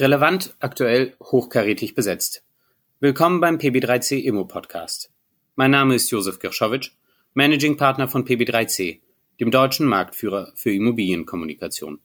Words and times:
Relevant, 0.00 0.54
aktuell, 0.60 1.16
hochkarätig 1.20 1.96
besetzt. 1.96 2.44
Willkommen 3.00 3.40
beim 3.40 3.56
PB3C 3.56 4.18
Immo 4.22 4.44
Podcast. 4.44 5.10
Mein 5.56 5.72
Name 5.72 5.96
ist 5.96 6.08
Josef 6.12 6.38
Girschowitsch, 6.38 6.92
Managing 7.34 7.76
Partner 7.76 8.06
von 8.06 8.24
PB3C, 8.24 9.00
dem 9.40 9.50
deutschen 9.50 9.86
Marktführer 9.86 10.52
für 10.54 10.70
Immobilienkommunikation. 10.70 11.98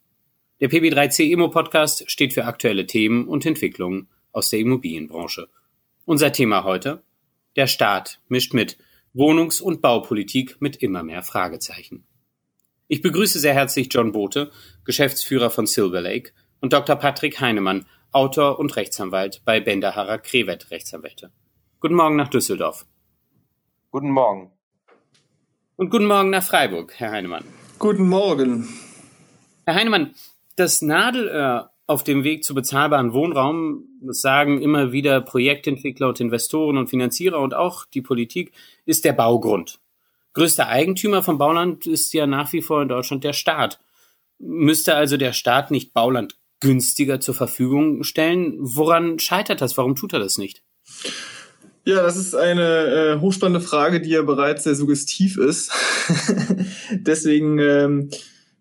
Der 0.60 0.72
PB3C 0.72 1.30
Immo 1.30 1.50
Podcast 1.50 2.10
steht 2.10 2.34
für 2.34 2.46
aktuelle 2.46 2.88
Themen 2.88 3.28
und 3.28 3.46
Entwicklungen 3.46 4.10
aus 4.32 4.50
der 4.50 4.58
Immobilienbranche. 4.58 5.48
Unser 6.04 6.32
Thema 6.32 6.64
heute? 6.64 7.04
Der 7.56 7.68
Staat 7.68 8.22
mischt 8.28 8.56
mit 8.56 8.80
Wohnungs- 9.14 9.62
und 9.62 9.84
Baupolitik 9.84 10.60
mit 10.60 10.78
immer 10.78 11.04
mehr 11.04 11.22
Fragezeichen. 11.22 12.08
Ich 12.88 13.04
begrüße 13.04 13.38
sehr 13.38 13.54
herzlich 13.54 13.90
John 13.92 14.12
Bote, 14.12 14.52
Geschäftsführer 14.84 15.52
von 15.52 15.68
Silver 15.68 16.02
Lake, 16.02 16.32
und 16.64 16.72
Dr. 16.72 16.96
Patrick 16.96 17.42
Heinemann, 17.42 17.86
Autor 18.14 18.58
und 18.58 18.78
Rechtsanwalt 18.78 19.42
bei 19.44 19.60
Benderharrer 19.60 20.18
Krewet 20.18 20.72
Rechtsanwälte. 20.72 21.30
Guten 21.82 21.96
Morgen 21.96 22.16
nach 22.16 22.30
Düsseldorf. 22.30 22.86
Guten 23.92 24.12
Morgen. 24.12 24.50
Und 25.76 25.90
guten 25.90 26.06
Morgen 26.06 26.30
nach 26.30 26.44
Freiburg, 26.44 26.94
Herr 26.96 27.12
Heinemann. 27.12 27.44
Guten 27.80 28.08
Morgen. 28.08 28.70
Herr 29.66 29.76
Heinemann, 29.76 30.16
das 30.56 30.82
Nadelöhr 30.82 31.72
auf 31.86 32.06
dem 32.06 32.24
Weg 32.24 32.46
zu 32.46 32.56
bezahlbaren 32.56 33.12
Wohnraum, 33.12 33.84
das 34.00 34.22
sagen 34.22 34.62
immer 34.62 34.94
wieder 34.94 35.20
Projektentwickler 35.20 36.08
und 36.08 36.22
Investoren 36.22 36.78
und 36.78 36.90
Finanzierer 36.90 37.42
und 37.42 37.54
auch 37.54 37.84
die 37.84 38.02
Politik, 38.02 38.54
ist 38.86 39.04
der 39.04 39.12
Baugrund. 39.12 39.80
Größter 40.32 40.70
Eigentümer 40.70 41.24
vom 41.24 41.38
Bauland 41.38 41.88
ist 41.88 42.14
ja 42.14 42.26
nach 42.26 42.54
wie 42.54 42.62
vor 42.62 42.82
in 42.82 42.88
Deutschland 42.88 43.26
der 43.26 43.34
Staat. 43.34 43.82
Müsste 44.40 44.96
also 44.96 45.18
der 45.18 45.34
Staat 45.34 45.70
nicht 45.70 45.94
Bauland 45.94 46.38
günstiger 46.64 47.20
zur 47.20 47.36
Verfügung 47.36 48.04
stellen. 48.04 48.56
Woran 48.58 49.20
scheitert 49.20 49.62
das? 49.62 49.78
Warum 49.78 49.96
tut 49.96 50.14
er 50.14 50.20
das 50.20 50.38
nicht? 50.38 50.64
Ja, 51.86 52.02
das 52.02 52.16
ist 52.16 52.34
eine 52.34 52.88
äh, 53.18 53.20
hochspannende 53.20 53.60
Frage, 53.60 54.00
die 54.00 54.12
ja 54.12 54.22
bereits 54.22 54.64
sehr 54.64 54.74
suggestiv 54.74 55.38
ist. 55.38 55.72
Deswegen 56.92 57.60
ähm, 57.60 58.10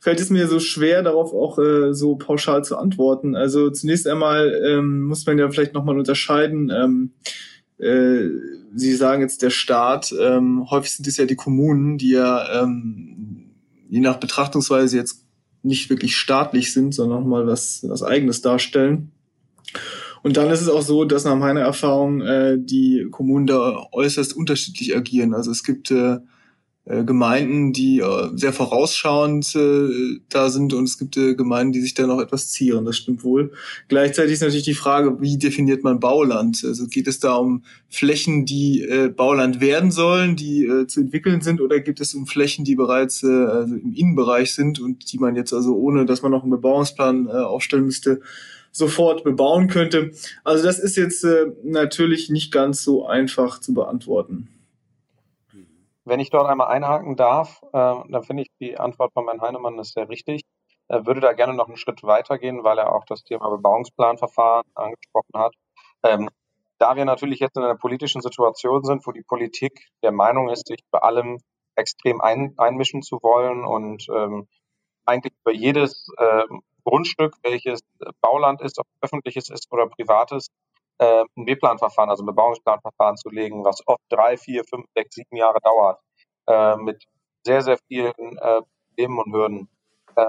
fällt 0.00 0.20
es 0.20 0.28
mir 0.28 0.48
so 0.48 0.58
schwer, 0.58 1.04
darauf 1.04 1.32
auch 1.32 1.58
äh, 1.60 1.94
so 1.94 2.16
pauschal 2.16 2.64
zu 2.64 2.76
antworten. 2.76 3.36
Also 3.36 3.70
zunächst 3.70 4.08
einmal 4.08 4.60
ähm, 4.66 5.02
muss 5.02 5.24
man 5.24 5.38
ja 5.38 5.48
vielleicht 5.48 5.74
nochmal 5.74 5.98
unterscheiden. 5.98 6.70
Ähm, 6.70 7.12
äh, 7.78 8.28
Sie 8.74 8.94
sagen 8.94 9.22
jetzt 9.22 9.42
der 9.42 9.50
Staat, 9.50 10.12
ähm, 10.18 10.68
häufig 10.70 10.92
sind 10.92 11.06
es 11.06 11.16
ja 11.18 11.26
die 11.26 11.36
Kommunen, 11.36 11.98
die 11.98 12.10
ja 12.10 12.62
ähm, 12.62 13.52
je 13.88 14.00
nach 14.00 14.16
Betrachtungsweise 14.16 14.96
jetzt 14.96 15.21
nicht 15.62 15.90
wirklich 15.90 16.16
staatlich 16.16 16.72
sind, 16.72 16.94
sondern 16.94 17.20
nochmal 17.20 17.46
was, 17.46 17.84
was 17.88 18.02
Eigenes 18.02 18.42
darstellen. 18.42 19.12
Und 20.22 20.36
dann 20.36 20.50
ist 20.50 20.60
es 20.60 20.68
auch 20.68 20.82
so, 20.82 21.04
dass 21.04 21.24
nach 21.24 21.36
meiner 21.36 21.60
Erfahrung 21.60 22.20
äh, 22.20 22.56
die 22.58 23.08
Kommunen 23.10 23.46
da 23.46 23.86
äußerst 23.92 24.36
unterschiedlich 24.36 24.96
agieren. 24.96 25.34
Also 25.34 25.50
es 25.50 25.64
gibt 25.64 25.90
äh, 25.90 26.18
Gemeinden, 26.84 27.72
die 27.72 28.00
äh, 28.00 28.30
sehr 28.34 28.52
vorausschauend 28.52 29.54
äh, 29.54 30.18
da 30.28 30.50
sind 30.50 30.74
und 30.74 30.82
es 30.82 30.98
gibt 30.98 31.16
äh, 31.16 31.36
Gemeinden, 31.36 31.72
die 31.72 31.80
sich 31.80 31.94
da 31.94 32.08
noch 32.08 32.20
etwas 32.20 32.50
zieren, 32.50 32.84
das 32.84 32.96
stimmt 32.96 33.22
wohl. 33.22 33.52
Gleichzeitig 33.86 34.32
ist 34.32 34.40
natürlich 34.40 34.64
die 34.64 34.74
Frage, 34.74 35.20
wie 35.20 35.38
definiert 35.38 35.84
man 35.84 36.00
Bauland? 36.00 36.64
Also 36.64 36.88
geht 36.88 37.06
es 37.06 37.20
da 37.20 37.34
um 37.34 37.62
Flächen, 37.88 38.46
die 38.46 38.82
äh, 38.82 39.08
Bauland 39.08 39.60
werden 39.60 39.92
sollen, 39.92 40.34
die 40.34 40.64
äh, 40.64 40.88
zu 40.88 41.02
entwickeln 41.02 41.40
sind 41.40 41.60
oder 41.60 41.78
gibt 41.78 42.00
es 42.00 42.14
um 42.14 42.26
Flächen, 42.26 42.64
die 42.64 42.74
bereits 42.74 43.22
äh, 43.22 43.28
also 43.28 43.76
im 43.76 43.94
Innenbereich 43.94 44.52
sind 44.52 44.80
und 44.80 45.12
die 45.12 45.18
man 45.18 45.36
jetzt 45.36 45.52
also 45.52 45.76
ohne, 45.76 46.04
dass 46.04 46.22
man 46.22 46.32
noch 46.32 46.42
einen 46.42 46.50
Bebauungsplan 46.50 47.28
äh, 47.28 47.30
aufstellen 47.30 47.84
müsste, 47.84 48.20
sofort 48.72 49.22
bebauen 49.22 49.68
könnte? 49.68 50.10
Also 50.42 50.64
das 50.64 50.80
ist 50.80 50.96
jetzt 50.96 51.22
äh, 51.22 51.46
natürlich 51.62 52.28
nicht 52.28 52.50
ganz 52.50 52.82
so 52.82 53.06
einfach 53.06 53.60
zu 53.60 53.72
beantworten. 53.72 54.48
Wenn 56.04 56.20
ich 56.20 56.30
dort 56.30 56.48
einmal 56.48 56.68
einhaken 56.68 57.16
darf, 57.16 57.62
äh, 57.62 57.68
dann 57.72 58.22
finde 58.24 58.42
ich 58.42 58.50
die 58.60 58.78
Antwort 58.78 59.12
von 59.12 59.26
Herrn 59.26 59.40
Heinemann 59.40 59.78
ist 59.78 59.94
sehr 59.94 60.08
richtig. 60.08 60.42
Er 60.88 61.06
würde 61.06 61.20
da 61.20 61.32
gerne 61.32 61.54
noch 61.54 61.68
einen 61.68 61.76
Schritt 61.76 62.02
weitergehen, 62.02 62.64
weil 62.64 62.78
er 62.78 62.92
auch 62.92 63.04
das 63.04 63.22
Thema 63.22 63.48
Bebauungsplanverfahren 63.50 64.66
angesprochen 64.74 65.34
hat. 65.34 65.54
Ähm, 66.04 66.28
da 66.78 66.96
wir 66.96 67.04
natürlich 67.04 67.38
jetzt 67.38 67.56
in 67.56 67.62
einer 67.62 67.76
politischen 67.76 68.20
Situation 68.20 68.82
sind, 68.82 69.06
wo 69.06 69.12
die 69.12 69.22
Politik 69.22 69.86
der 70.02 70.10
Meinung 70.10 70.50
ist, 70.50 70.66
sich 70.66 70.80
bei 70.90 70.98
allem 70.98 71.38
extrem 71.76 72.20
ein, 72.20 72.54
einmischen 72.58 73.02
zu 73.02 73.22
wollen 73.22 73.64
und 73.64 74.06
ähm, 74.12 74.48
eigentlich 75.06 75.32
über 75.44 75.54
jedes 75.54 76.08
äh, 76.18 76.44
Grundstück, 76.84 77.36
welches 77.42 77.80
Bauland 78.20 78.60
ist, 78.60 78.78
ob 78.78 78.86
öffentliches 79.00 79.48
ist 79.50 79.70
oder 79.70 79.86
privates, 79.86 80.48
äh, 80.98 81.24
ein 81.36 81.44
B-Plan-Verfahren, 81.44 82.10
also 82.10 82.22
ein 82.22 82.26
Bebauungsplanverfahren 82.26 83.16
zu 83.16 83.30
legen, 83.30 83.64
was 83.64 83.86
oft 83.86 84.02
drei, 84.08 84.36
vier, 84.36 84.64
fünf, 84.64 84.86
sechs, 84.94 85.14
sieben 85.14 85.36
Jahre 85.36 85.58
dauert, 85.62 86.00
äh, 86.46 86.76
mit 86.76 87.04
sehr, 87.44 87.62
sehr 87.62 87.78
vielen 87.88 88.12
äh, 88.38 88.60
Problemen 88.88 89.18
und 89.18 89.32
Hürden. 89.32 89.68
Äh, 90.16 90.26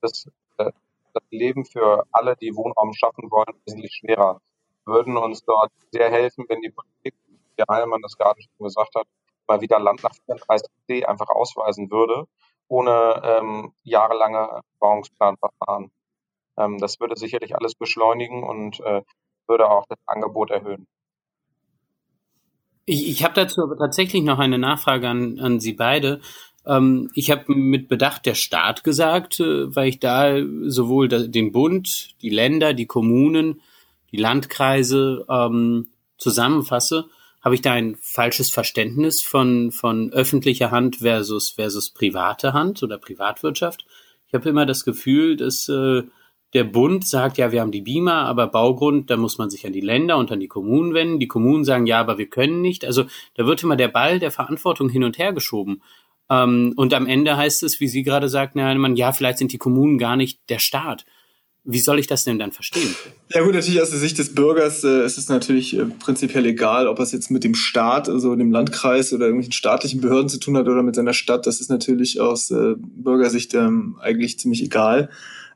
das, 0.00 0.26
äh, 0.58 0.70
das 1.14 1.22
Leben 1.30 1.64
für 1.64 2.04
alle, 2.12 2.36
die 2.36 2.54
Wohnraum 2.54 2.92
schaffen 2.94 3.30
wollen, 3.30 3.60
wesentlich 3.66 3.94
schwerer. 3.94 4.40
Würden 4.84 5.16
uns 5.16 5.42
dort 5.44 5.70
sehr 5.92 6.10
helfen, 6.10 6.46
wenn 6.48 6.60
die 6.60 6.70
Politik, 6.70 7.14
wie 7.26 7.38
der 7.58 7.66
Heinemann 7.70 8.02
das 8.02 8.16
gerade 8.16 8.40
schon 8.40 8.66
gesagt 8.66 8.94
hat, 8.94 9.06
mal 9.46 9.60
wieder 9.60 9.78
Land 9.78 10.02
nach 10.02 10.12
34c 10.28 11.04
einfach 11.04 11.28
ausweisen 11.30 11.90
würde, 11.90 12.26
ohne 12.68 13.20
ähm, 13.24 13.72
jahrelange 13.82 14.60
Bebauungsplanverfahren. 14.74 15.90
Ähm, 16.58 16.78
das 16.78 17.00
würde 17.00 17.16
sicherlich 17.16 17.54
alles 17.56 17.74
beschleunigen 17.74 18.44
und 18.44 18.80
äh, 18.80 19.02
würde 19.48 19.70
auch 19.70 19.84
das 19.88 19.98
Angebot 20.06 20.50
erhöhen. 20.50 20.86
Ich, 22.84 23.08
ich 23.08 23.24
habe 23.24 23.34
dazu 23.34 23.62
aber 23.62 23.76
tatsächlich 23.76 24.22
noch 24.22 24.38
eine 24.38 24.58
Nachfrage 24.58 25.08
an, 25.08 25.38
an 25.40 25.60
Sie 25.60 25.74
beide. 25.74 26.20
Ähm, 26.64 27.10
ich 27.14 27.30
habe 27.30 27.52
mit 27.54 27.88
Bedacht 27.88 28.26
der 28.26 28.34
Staat 28.34 28.84
gesagt, 28.84 29.40
äh, 29.40 29.74
weil 29.74 29.88
ich 29.88 30.00
da 30.00 30.36
sowohl 30.64 31.08
da, 31.08 31.20
den 31.20 31.52
Bund, 31.52 32.20
die 32.22 32.30
Länder, 32.30 32.74
die 32.74 32.86
Kommunen, 32.86 33.60
die 34.12 34.16
Landkreise 34.16 35.26
ähm, 35.28 35.88
zusammenfasse. 36.16 37.06
Habe 37.42 37.54
ich 37.54 37.62
da 37.62 37.72
ein 37.72 37.96
falsches 38.00 38.50
Verständnis 38.50 39.22
von, 39.22 39.70
von 39.70 40.12
öffentlicher 40.12 40.70
Hand 40.70 40.96
versus, 40.96 41.50
versus 41.50 41.90
private 41.90 42.52
Hand 42.52 42.82
oder 42.82 42.98
Privatwirtschaft? 42.98 43.86
Ich 44.26 44.34
habe 44.34 44.48
immer 44.48 44.66
das 44.66 44.84
Gefühl, 44.84 45.36
dass 45.36 45.68
äh, 45.68 46.02
der 46.54 46.64
Bund 46.64 47.06
sagt, 47.06 47.36
ja, 47.36 47.52
wir 47.52 47.60
haben 47.60 47.72
die 47.72 47.82
Beamer, 47.82 48.24
aber 48.24 48.46
Baugrund, 48.46 49.10
da 49.10 49.16
muss 49.16 49.38
man 49.38 49.50
sich 49.50 49.66
an 49.66 49.72
die 49.72 49.80
Länder 49.80 50.16
und 50.16 50.32
an 50.32 50.40
die 50.40 50.48
Kommunen 50.48 50.94
wenden. 50.94 51.20
Die 51.20 51.28
Kommunen 51.28 51.64
sagen, 51.64 51.86
ja, 51.86 52.00
aber 52.00 52.16
wir 52.16 52.26
können 52.26 52.62
nicht. 52.62 52.84
Also 52.84 53.04
da 53.34 53.46
wird 53.46 53.62
immer 53.62 53.76
der 53.76 53.88
Ball 53.88 54.18
der 54.18 54.30
Verantwortung 54.30 54.88
hin 54.88 55.04
und 55.04 55.18
her 55.18 55.32
geschoben. 55.32 55.82
Ähm, 56.30 56.72
und 56.76 56.94
am 56.94 57.06
Ende 57.06 57.36
heißt 57.36 57.62
es, 57.62 57.80
wie 57.80 57.88
Sie 57.88 58.02
gerade 58.02 58.28
sagten, 58.28 58.60
Herr 58.60 58.68
Heinemann, 58.68 58.96
ja, 58.96 59.12
vielleicht 59.12 59.38
sind 59.38 59.52
die 59.52 59.58
Kommunen 59.58 59.98
gar 59.98 60.16
nicht 60.16 60.40
der 60.48 60.58
Staat. 60.58 61.04
Wie 61.70 61.80
soll 61.80 61.98
ich 61.98 62.06
das 62.06 62.24
denn 62.24 62.38
dann 62.38 62.50
verstehen? 62.50 62.94
Ja 63.34 63.42
gut, 63.42 63.52
natürlich 63.52 63.82
aus 63.82 63.90
der 63.90 63.98
Sicht 63.98 64.18
des 64.18 64.34
Bürgers 64.34 64.84
äh, 64.84 65.04
ist 65.04 65.18
es 65.18 65.28
natürlich 65.28 65.76
äh, 65.76 65.84
prinzipiell 65.84 66.46
egal, 66.46 66.86
ob 66.86 66.98
es 66.98 67.12
jetzt 67.12 67.30
mit 67.30 67.44
dem 67.44 67.54
Staat, 67.54 68.08
also 68.08 68.34
dem 68.36 68.50
Landkreis 68.50 69.12
oder 69.12 69.26
irgendwelchen 69.26 69.52
staatlichen 69.52 70.00
Behörden 70.00 70.30
zu 70.30 70.38
tun 70.38 70.56
hat 70.56 70.66
oder 70.66 70.82
mit 70.82 70.94
seiner 70.94 71.12
Stadt. 71.12 71.46
Das 71.46 71.60
ist 71.60 71.68
natürlich 71.68 72.22
aus 72.22 72.50
äh, 72.50 72.74
Bürgersicht 72.78 73.52
ähm, 73.52 73.98
eigentlich 74.00 74.38
ziemlich 74.38 74.62
egal. 74.62 75.10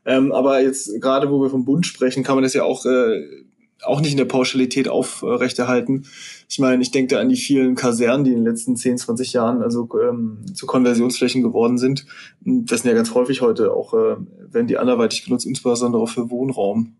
Ähm, 0.05 0.31
aber 0.31 0.61
jetzt 0.61 1.01
gerade, 1.01 1.31
wo 1.31 1.41
wir 1.41 1.49
vom 1.49 1.65
Bund 1.65 1.85
sprechen, 1.85 2.23
kann 2.23 2.35
man 2.35 2.43
das 2.43 2.53
ja 2.53 2.63
auch, 2.63 2.85
äh, 2.85 3.23
auch 3.83 4.01
nicht 4.01 4.11
in 4.11 4.17
der 4.17 4.25
Pauschalität 4.25 4.87
aufrechterhalten. 4.87 6.05
Ich 6.49 6.59
meine, 6.59 6.81
ich 6.81 6.91
denke 6.91 7.15
da 7.15 7.21
an 7.21 7.29
die 7.29 7.35
vielen 7.35 7.75
Kasernen, 7.75 8.23
die 8.23 8.31
in 8.31 8.37
den 8.37 8.45
letzten 8.45 8.75
10, 8.75 8.97
20 8.97 9.33
Jahren 9.33 9.61
also 9.61 9.89
ähm, 10.01 10.39
zu 10.53 10.65
Konversionsflächen 10.65 11.41
geworden 11.41 11.77
sind. 11.77 12.05
Das 12.41 12.81
sind 12.81 12.89
ja 12.89 12.95
ganz 12.95 13.13
häufig 13.13 13.41
heute 13.41 13.73
auch, 13.73 13.93
äh, 13.93 14.17
werden 14.51 14.67
die 14.67 14.77
anderweitig 14.77 15.25
genutzt, 15.25 15.45
insbesondere 15.45 16.07
für 16.07 16.29
Wohnraum. 16.29 16.95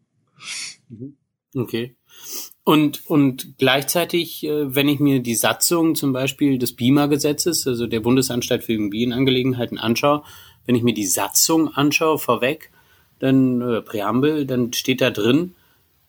Mhm. 0.89 1.15
Okay. 1.55 1.95
Und, 2.65 3.05
und 3.09 3.57
gleichzeitig, 3.57 4.45
äh, 4.45 4.73
wenn 4.73 4.87
ich 4.87 4.99
mir 4.99 5.19
die 5.19 5.35
Satzung 5.35 5.95
zum 5.95 6.13
Beispiel 6.13 6.57
des 6.57 6.75
BIMA-Gesetzes, 6.75 7.67
also 7.67 7.87
der 7.87 7.99
Bundesanstalt 7.99 8.63
für 8.63 8.73
Immobilienangelegenheiten, 8.73 9.77
anschaue, 9.77 10.23
wenn 10.65 10.75
ich 10.75 10.83
mir 10.83 10.93
die 10.93 11.05
Satzung 11.05 11.67
anschaue 11.67 12.17
vorweg, 12.17 12.71
dann 13.23 13.61
äh, 13.61 13.81
Präambel, 13.81 14.45
dann 14.45 14.73
steht 14.73 15.01
da 15.01 15.09
drin, 15.09 15.55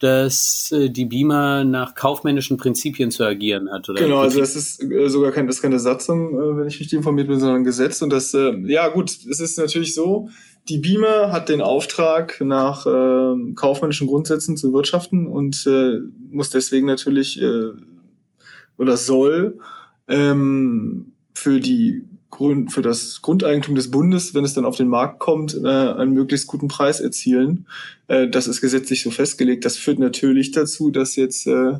dass 0.00 0.72
äh, 0.72 0.90
die 0.90 1.04
Beamer 1.04 1.62
nach 1.62 1.94
kaufmännischen 1.94 2.56
Prinzipien 2.56 3.12
zu 3.12 3.24
agieren 3.24 3.70
hat. 3.70 3.88
Oder 3.88 4.02
genau, 4.02 4.18
also 4.18 4.40
das 4.40 4.56
ist 4.56 4.82
äh, 4.82 5.08
sogar 5.08 5.30
kein, 5.30 5.46
das 5.46 5.56
ist 5.56 5.62
keine 5.62 5.78
Satzung, 5.78 6.34
äh, 6.34 6.56
wenn 6.58 6.66
ich 6.66 6.80
richtig 6.80 6.94
informiert 6.94 7.28
bin, 7.28 7.38
sondern 7.38 7.58
ein 7.58 7.64
Gesetz. 7.64 8.02
Und 8.02 8.10
das, 8.10 8.34
äh, 8.34 8.52
ja 8.66 8.88
gut, 8.88 9.10
es 9.10 9.38
ist 9.38 9.56
natürlich 9.58 9.94
so, 9.94 10.28
die 10.68 10.78
Beamer 10.78 11.30
hat 11.30 11.48
den 11.48 11.60
Auftrag, 11.60 12.40
nach 12.40 12.84
äh, 12.86 13.52
kaufmännischen 13.54 14.08
Grundsätzen 14.08 14.56
zu 14.56 14.72
wirtschaften 14.72 15.28
und 15.28 15.64
äh, 15.66 16.00
muss 16.30 16.50
deswegen 16.50 16.86
natürlich 16.86 17.40
äh, 17.40 17.70
oder 18.76 18.96
soll 18.96 19.58
ähm, 20.08 21.12
für 21.32 21.60
die 21.60 22.02
Grund, 22.34 22.72
für 22.72 22.82
das 22.82 23.22
Grundeigentum 23.22 23.74
des 23.74 23.90
Bundes, 23.90 24.34
wenn 24.34 24.44
es 24.44 24.54
dann 24.54 24.64
auf 24.64 24.76
den 24.76 24.88
Markt 24.88 25.20
kommt, 25.20 25.54
äh, 25.54 25.66
einen 25.66 26.12
möglichst 26.12 26.48
guten 26.48 26.68
Preis 26.68 27.00
erzielen. 27.00 27.66
Äh, 28.08 28.28
das 28.28 28.46
ist 28.46 28.60
gesetzlich 28.60 29.02
so 29.02 29.10
festgelegt. 29.10 29.64
Das 29.64 29.76
führt 29.76 29.98
natürlich 29.98 30.50
dazu, 30.50 30.90
dass 30.90 31.16
jetzt 31.16 31.46
äh, 31.46 31.78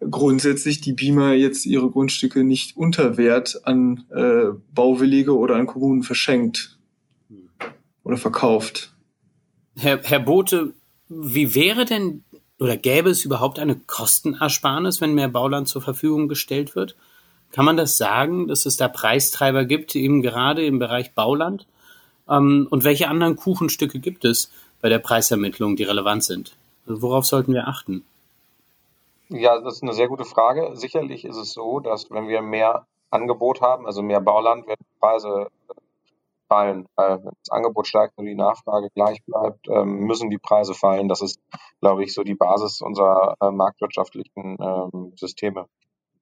grundsätzlich 0.00 0.80
die 0.80 0.94
Beamer 0.94 1.34
jetzt 1.34 1.66
ihre 1.66 1.90
Grundstücke 1.90 2.42
nicht 2.42 2.76
unter 2.76 3.16
Wert 3.16 3.60
an 3.64 4.04
äh, 4.10 4.56
Bauwillige 4.74 5.36
oder 5.36 5.56
an 5.56 5.66
Kommunen 5.66 6.02
verschenkt 6.02 6.78
oder 8.02 8.16
verkauft. 8.16 8.94
Herr, 9.76 10.00
Herr 10.02 10.20
Bote, 10.20 10.72
wie 11.08 11.54
wäre 11.54 11.84
denn 11.84 12.24
oder 12.58 12.76
gäbe 12.76 13.10
es 13.10 13.24
überhaupt 13.24 13.58
eine 13.58 13.74
Kostenersparnis, 13.74 15.00
wenn 15.00 15.14
mehr 15.14 15.28
Bauland 15.28 15.68
zur 15.68 15.82
Verfügung 15.82 16.28
gestellt 16.28 16.76
wird? 16.76 16.96
Kann 17.52 17.64
man 17.64 17.76
das 17.76 17.96
sagen, 17.96 18.48
dass 18.48 18.66
es 18.66 18.76
da 18.76 18.88
Preistreiber 18.88 19.64
gibt, 19.64 19.94
eben 19.94 20.22
gerade 20.22 20.64
im 20.64 20.78
Bereich 20.78 21.14
Bauland? 21.14 21.66
Ähm, 22.28 22.66
und 22.70 22.84
welche 22.84 23.08
anderen 23.08 23.36
Kuchenstücke 23.36 23.98
gibt 23.98 24.24
es 24.24 24.50
bei 24.80 24.88
der 24.88 24.98
Preisermittlung, 24.98 25.76
die 25.76 25.84
relevant 25.84 26.24
sind? 26.24 26.56
Also 26.86 27.02
worauf 27.02 27.26
sollten 27.26 27.54
wir 27.54 27.68
achten? 27.68 28.04
Ja, 29.28 29.58
das 29.60 29.76
ist 29.76 29.82
eine 29.82 29.92
sehr 29.92 30.08
gute 30.08 30.24
Frage. 30.24 30.70
Sicherlich 30.74 31.24
ist 31.24 31.36
es 31.36 31.52
so, 31.52 31.80
dass 31.80 32.10
wenn 32.10 32.28
wir 32.28 32.42
mehr 32.42 32.86
Angebot 33.10 33.60
haben, 33.60 33.86
also 33.86 34.02
mehr 34.02 34.20
Bauland, 34.20 34.66
werden 34.66 34.80
die 34.80 34.98
Preise 34.98 35.48
fallen. 36.48 36.86
Weil 36.96 37.24
wenn 37.24 37.32
das 37.42 37.50
Angebot 37.50 37.86
steigt 37.86 38.18
und 38.18 38.26
die 38.26 38.34
Nachfrage 38.34 38.88
gleich 38.94 39.22
bleibt, 39.24 39.68
ähm, 39.68 40.00
müssen 40.00 40.28
die 40.30 40.38
Preise 40.38 40.74
fallen. 40.74 41.08
Das 41.08 41.22
ist, 41.22 41.40
glaube 41.80 42.04
ich, 42.04 42.12
so 42.12 42.22
die 42.22 42.34
Basis 42.34 42.82
unserer 42.82 43.36
äh, 43.40 43.50
marktwirtschaftlichen 43.50 44.58
ähm, 44.60 45.12
Systeme. 45.16 45.66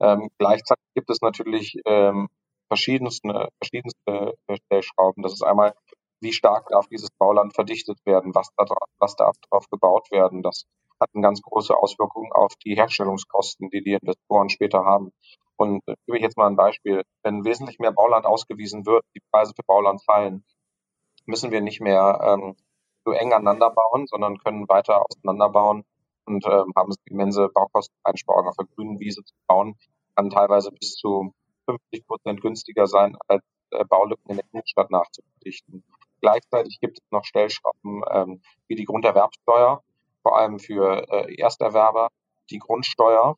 Ähm, 0.00 0.30
gleichzeitig 0.38 0.84
gibt 0.94 1.10
es 1.10 1.20
natürlich 1.20 1.76
ähm, 1.86 2.28
verschiedenste, 2.68 3.48
verschiedenste 3.58 4.34
Stellschrauben. 4.66 5.22
Das 5.22 5.32
ist 5.32 5.42
einmal, 5.42 5.74
wie 6.20 6.32
stark 6.32 6.68
darf 6.68 6.86
dieses 6.88 7.10
Bauland 7.18 7.54
verdichtet 7.54 7.98
werden, 8.04 8.34
was, 8.34 8.48
da, 8.56 8.64
was 8.98 9.16
darf 9.16 9.36
darauf 9.50 9.68
gebaut 9.68 10.10
werden. 10.10 10.42
Das 10.42 10.64
hat 11.00 11.10
eine 11.14 11.22
ganz 11.22 11.40
große 11.42 11.76
Auswirkung 11.76 12.32
auf 12.32 12.54
die 12.64 12.76
Herstellungskosten, 12.76 13.70
die 13.70 13.82
die 13.82 13.94
Investoren 13.94 14.50
später 14.50 14.84
haben. 14.84 15.12
Und 15.56 15.82
äh, 15.86 15.94
gebe 16.06 16.18
ich 16.18 16.22
jetzt 16.22 16.36
mal 16.36 16.46
ein 16.46 16.56
Beispiel. 16.56 17.02
Wenn 17.22 17.44
wesentlich 17.44 17.78
mehr 17.78 17.92
Bauland 17.92 18.26
ausgewiesen 18.26 18.86
wird, 18.86 19.04
die 19.14 19.22
Preise 19.32 19.52
für 19.54 19.64
Bauland 19.66 20.02
fallen, 20.04 20.44
müssen 21.26 21.50
wir 21.50 21.60
nicht 21.60 21.80
mehr 21.80 22.20
ähm, 22.22 22.56
so 23.04 23.12
eng 23.12 23.32
aneinander 23.32 23.70
bauen, 23.70 24.06
sondern 24.06 24.38
können 24.38 24.68
weiter 24.68 25.04
auseinanderbauen 25.08 25.84
und 26.26 26.44
ähm, 26.46 26.72
haben 26.76 26.92
immense 27.06 27.48
Baukosteneinsparungen 27.48 28.48
auf 28.50 28.56
der 28.56 28.66
grünen 28.74 29.00
Wiese 29.00 29.22
zu 29.24 29.34
bauen, 29.46 29.76
kann 30.16 30.30
teilweise 30.30 30.70
bis 30.72 30.94
zu 30.94 31.32
50 31.66 32.06
Prozent 32.06 32.40
günstiger 32.40 32.86
sein, 32.86 33.16
als 33.28 33.42
äh, 33.70 33.84
Baulücken 33.84 34.30
in 34.30 34.36
der 34.36 34.46
Innenstadt 34.52 34.90
nachzuverdichten. 34.90 35.84
Gleichzeitig 36.20 36.80
gibt 36.80 36.98
es 36.98 37.10
noch 37.10 37.24
Stellschrauben 37.24 38.02
ähm, 38.10 38.42
wie 38.68 38.74
die 38.74 38.84
Grunderwerbsteuer, 38.84 39.82
vor 40.22 40.38
allem 40.38 40.58
für 40.58 41.08
äh, 41.10 41.34
Ersterwerber, 41.36 42.08
die 42.50 42.58
Grundsteuer 42.58 43.36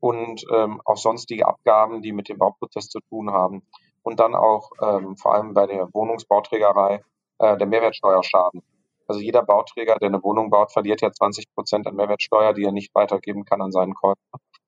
und 0.00 0.44
ähm, 0.52 0.80
auch 0.84 0.96
sonstige 0.96 1.46
Abgaben, 1.46 2.02
die 2.02 2.12
mit 2.12 2.28
dem 2.28 2.38
Bauprozess 2.38 2.88
zu 2.88 3.00
tun 3.08 3.30
haben. 3.30 3.62
Und 4.02 4.20
dann 4.20 4.34
auch 4.34 4.70
ähm, 4.80 5.16
vor 5.16 5.34
allem 5.34 5.54
bei 5.54 5.66
der 5.66 5.88
Wohnungsbauträgerei 5.92 7.02
äh, 7.38 7.56
der 7.56 7.66
Mehrwertsteuerschaden. 7.66 8.62
Also 9.08 9.22
jeder 9.22 9.42
Bauträger, 9.42 9.96
der 9.96 10.08
eine 10.08 10.22
Wohnung 10.22 10.50
baut, 10.50 10.70
verliert 10.70 11.00
ja 11.00 11.10
20 11.10 11.54
Prozent 11.54 11.86
an 11.86 11.96
Mehrwertsteuer, 11.96 12.52
die 12.52 12.64
er 12.64 12.72
nicht 12.72 12.94
weitergeben 12.94 13.46
kann 13.46 13.62
an 13.62 13.72
seinen 13.72 13.94
Käufer. 13.94 14.20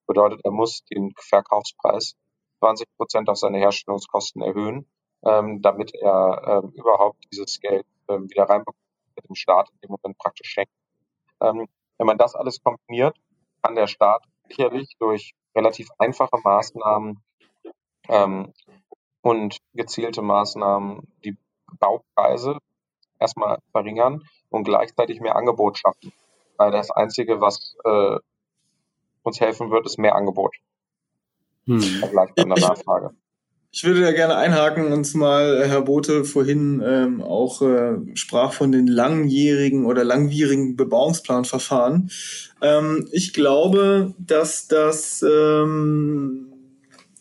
Bedeutet, 0.06 0.40
er 0.44 0.50
muss 0.50 0.82
den 0.84 1.12
Verkaufspreis 1.16 2.14
20 2.60 2.87
Prozent 2.96 3.28
auf 3.28 3.37
seine 3.37 3.58
Herstellungskosten 3.58 4.40
erhöhen, 4.40 4.87
ähm, 5.25 5.60
damit 5.60 5.94
er 5.94 6.62
ähm, 6.64 6.70
überhaupt 6.70 7.22
dieses 7.31 7.60
Geld 7.60 7.84
ähm, 8.08 8.31
wieder 8.31 8.44
reinbekommt, 8.44 8.78
mit 9.14 9.28
dem 9.28 9.34
Staat 9.34 9.69
in 9.70 9.81
dem 9.82 9.90
Moment 9.90 10.19
praktisch 10.19 10.48
schenkt. 10.48 10.72
Ähm, 11.42 11.69
wenn 11.98 12.06
man 12.06 12.16
das 12.16 12.34
alles 12.34 12.62
kombiniert, 12.62 13.16
kann 13.62 13.75
der 13.75 13.87
Staat 13.87 14.25
sicherlich 14.48 14.96
durch 14.98 15.34
relativ 15.54 15.90
einfache 15.98 16.38
Maßnahmen 16.42 17.22
ähm, 18.08 18.54
und 19.20 19.58
gezielte 19.75 20.22
Maßnahmen 20.22 21.12
die 21.25 21.37
Baupreise 21.78 22.58
erstmal 23.20 23.58
verringern 23.72 24.22
und 24.49 24.64
gleichzeitig 24.64 25.20
mehr 25.20 25.37
Angebot 25.37 25.78
schaffen. 25.78 26.12
Weil 26.56 26.72
das 26.72 26.90
Einzige, 26.90 27.40
was 27.40 27.76
äh, 27.84 28.17
uns 29.22 29.40
helfen 29.40 29.70
wird, 29.70 29.87
ist 29.87 29.99
mehr 29.99 30.17
Angebot. 30.17 30.55
Hm. 31.67 31.81
Vergleich 31.81 32.31
bei 32.34 32.44
der 32.44 32.56
Nachfrage. 32.56 33.11
Ich 33.72 33.84
würde 33.84 34.00
da 34.00 34.11
gerne 34.11 34.34
einhaken 34.34 34.93
und 34.93 35.05
zumal 35.05 35.64
Herr 35.69 35.82
Bote 35.82 36.25
vorhin 36.25 36.82
ähm, 36.84 37.22
auch 37.22 37.62
äh, 37.62 37.99
sprach 38.14 38.52
von 38.52 38.72
den 38.72 38.88
langjährigen 38.88 39.87
oder 39.87 40.02
langwierigen 40.02 40.75
Bebauungsplanverfahren. 40.75 42.11
Ähm, 42.62 43.08
ich 43.12 43.32
glaube, 43.32 44.12
dass 44.19 44.66
das 44.66 45.23
ähm, 45.23 46.50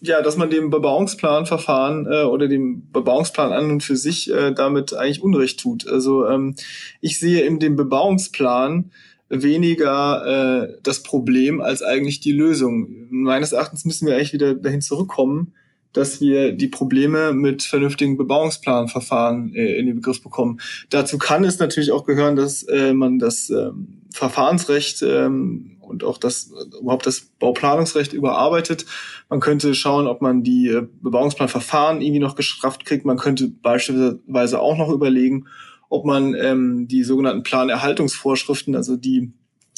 ja, 0.01 0.21
dass 0.21 0.37
man 0.37 0.49
dem 0.49 0.69
Bebauungsplanverfahren 0.69 2.07
äh, 2.07 2.23
oder 2.23 2.47
dem 2.47 2.89
Bebauungsplan 2.91 3.51
an 3.51 3.71
und 3.71 3.83
für 3.83 3.97
sich 3.97 4.31
äh, 4.31 4.51
damit 4.53 4.93
eigentlich 4.93 5.21
Unrecht 5.21 5.59
tut. 5.59 5.87
Also 5.87 6.27
ähm, 6.27 6.55
ich 7.01 7.19
sehe 7.19 7.41
in 7.41 7.59
dem 7.59 7.75
Bebauungsplan 7.75 8.91
weniger 9.29 10.25
äh, 10.63 10.77
das 10.83 11.03
Problem 11.03 11.61
als 11.61 11.83
eigentlich 11.83 12.19
die 12.19 12.31
Lösung. 12.31 13.07
Meines 13.09 13.51
Erachtens 13.51 13.85
müssen 13.85 14.07
wir 14.07 14.15
eigentlich 14.15 14.33
wieder 14.33 14.55
dahin 14.55 14.81
zurückkommen, 14.81 15.53
dass 15.93 16.21
wir 16.21 16.53
die 16.53 16.67
Probleme 16.67 17.33
mit 17.33 17.63
vernünftigen 17.63 18.17
Bebauungsplanverfahren 18.17 19.53
äh, 19.53 19.75
in 19.75 19.87
den 19.87 19.95
Begriff 19.95 20.23
bekommen. 20.23 20.59
Dazu 20.89 21.17
kann 21.17 21.43
es 21.43 21.59
natürlich 21.59 21.91
auch 21.91 22.05
gehören, 22.05 22.35
dass 22.35 22.63
äh, 22.63 22.93
man 22.93 23.19
das 23.19 23.49
ähm, 23.49 24.01
Verfahrensrecht 24.11 25.01
ähm, 25.03 25.77
und 25.89 26.03
auch 26.03 26.17
das 26.17 26.51
überhaupt 26.79 27.05
das 27.05 27.21
Bauplanungsrecht 27.39 28.13
überarbeitet. 28.13 28.85
Man 29.29 29.39
könnte 29.39 29.73
schauen, 29.75 30.07
ob 30.07 30.21
man 30.21 30.43
die 30.43 30.67
äh, 30.67 30.87
Bebauungsplanverfahren 31.01 32.01
irgendwie 32.01 32.19
noch 32.19 32.35
gestrafft 32.35 32.85
kriegt. 32.85 33.05
Man 33.05 33.17
könnte 33.17 33.47
beispielsweise 33.47 34.59
auch 34.59 34.77
noch 34.77 34.89
überlegen, 34.89 35.47
ob 35.89 36.05
man 36.05 36.35
ähm, 36.35 36.87
die 36.87 37.03
sogenannten 37.03 37.43
Planerhaltungsvorschriften, 37.43 38.75
also 38.75 38.95
die 38.95 39.33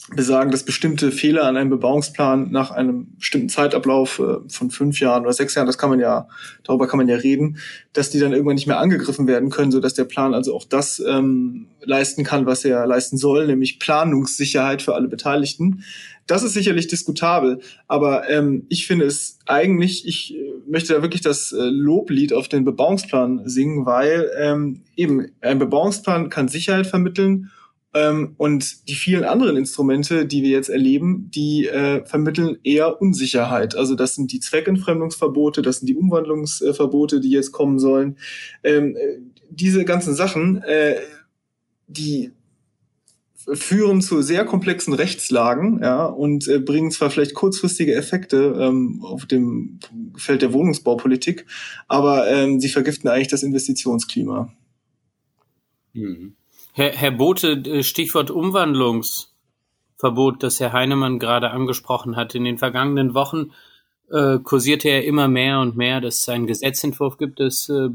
besagen, 0.09 0.51
dass 0.51 0.63
bestimmte 0.63 1.11
Fehler 1.11 1.45
an 1.45 1.57
einem 1.57 1.69
Bebauungsplan 1.69 2.51
nach 2.51 2.71
einem 2.71 3.15
bestimmten 3.17 3.49
Zeitablauf 3.49 4.19
äh, 4.19 4.49
von 4.49 4.71
fünf 4.71 4.99
Jahren 4.99 5.23
oder 5.23 5.33
sechs 5.33 5.53
Jahren, 5.55 5.67
das 5.67 5.77
kann 5.77 5.89
man 5.89 5.99
ja, 5.99 6.27
darüber 6.63 6.87
kann 6.87 6.97
man 6.97 7.07
ja 7.07 7.15
reden, 7.15 7.57
dass 7.93 8.09
die 8.09 8.19
dann 8.19 8.31
irgendwann 8.31 8.55
nicht 8.55 8.67
mehr 8.67 8.79
angegriffen 8.79 9.27
werden 9.27 9.49
können, 9.51 9.71
so 9.71 9.79
dass 9.79 9.93
der 9.93 10.05
Plan 10.05 10.33
also 10.33 10.55
auch 10.55 10.65
das 10.65 11.01
ähm, 11.07 11.67
leisten 11.81 12.23
kann, 12.23 12.45
was 12.45 12.65
er 12.65 12.85
leisten 12.87 13.17
soll, 13.17 13.47
nämlich 13.47 13.79
Planungssicherheit 13.79 14.81
für 14.81 14.95
alle 14.95 15.07
Beteiligten. 15.07 15.83
Das 16.25 16.43
ist 16.43 16.53
sicherlich 16.53 16.87
diskutabel, 16.87 17.59
aber 17.87 18.29
ähm, 18.29 18.65
ich 18.69 18.87
finde 18.87 19.05
es 19.05 19.37
eigentlich, 19.45 20.07
ich 20.07 20.35
äh, 20.35 20.39
möchte 20.67 20.93
da 20.93 21.01
wirklich 21.01 21.21
das 21.21 21.51
äh, 21.51 21.57
Loblied 21.57 22.33
auf 22.33 22.47
den 22.47 22.65
Bebauungsplan 22.65 23.47
singen, 23.47 23.85
weil 23.85 24.31
ähm, 24.37 24.81
eben 24.95 25.27
ein 25.41 25.59
Bebauungsplan 25.59 26.29
kann 26.29 26.47
Sicherheit 26.47 26.87
vermitteln 26.87 27.51
ähm, 27.93 28.35
und 28.37 28.87
die 28.87 28.95
vielen 28.95 29.23
anderen 29.23 29.57
Instrumente, 29.57 30.25
die 30.25 30.43
wir 30.43 30.51
jetzt 30.51 30.69
erleben, 30.69 31.29
die 31.33 31.67
äh, 31.67 32.05
vermitteln 32.05 32.57
eher 32.63 33.01
Unsicherheit. 33.01 33.75
Also 33.75 33.95
das 33.95 34.15
sind 34.15 34.31
die 34.31 34.39
Zweckentfremdungsverbote, 34.39 35.61
das 35.61 35.79
sind 35.79 35.87
die 35.87 35.95
Umwandlungsverbote, 35.95 37.19
die 37.19 37.31
jetzt 37.31 37.51
kommen 37.51 37.79
sollen. 37.79 38.17
Ähm, 38.63 38.95
äh, 38.95 39.17
diese 39.49 39.83
ganzen 39.83 40.15
Sachen, 40.15 40.63
äh, 40.63 40.95
die 41.87 42.31
führen 43.53 44.01
zu 44.01 44.21
sehr 44.21 44.45
komplexen 44.45 44.93
Rechtslagen 44.93 45.79
ja, 45.81 46.05
und 46.05 46.47
äh, 46.47 46.59
bringen 46.59 46.91
zwar 46.91 47.09
vielleicht 47.09 47.33
kurzfristige 47.33 47.95
Effekte 47.95 48.55
ähm, 48.57 49.01
auf 49.03 49.25
dem 49.25 49.79
Feld 50.15 50.41
der 50.43 50.53
Wohnungsbaupolitik, 50.53 51.45
aber 51.87 52.29
ähm, 52.29 52.59
sie 52.59 52.69
vergiften 52.69 53.09
eigentlich 53.09 53.27
das 53.29 53.43
Investitionsklima. 53.43 54.53
Mhm. 55.93 56.35
Herr, 56.73 56.91
Herr 56.91 57.11
Bote, 57.11 57.51
äh, 57.51 57.83
Stichwort 57.83 58.31
Umwandlungsverbot, 58.31 60.41
das 60.41 60.59
Herr 60.59 60.73
Heinemann 60.73 61.19
gerade 61.19 61.51
angesprochen 61.51 62.15
hat. 62.15 62.35
In 62.35 62.45
den 62.45 62.57
vergangenen 62.57 63.13
Wochen 63.13 63.51
äh, 64.09 64.39
kursierte 64.39 64.89
er 64.89 65.05
immer 65.05 65.27
mehr 65.27 65.59
und 65.59 65.75
mehr, 65.75 66.01
dass 66.01 66.19
es 66.19 66.29
einen 66.29 66.47
Gesetzentwurf 66.47 67.17
gibt, 67.17 67.39
dass 67.39 67.69
äh, 67.69 67.89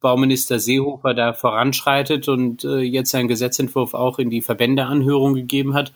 Bauminister 0.00 0.58
Seehofer 0.58 1.14
da 1.14 1.32
voranschreitet 1.32 2.28
und 2.28 2.64
äh, 2.64 2.80
jetzt 2.80 3.14
einen 3.14 3.28
Gesetzentwurf 3.28 3.94
auch 3.94 4.18
in 4.18 4.30
die 4.30 4.42
Verbändeanhörung 4.42 5.34
gegeben 5.34 5.74
hat. 5.74 5.92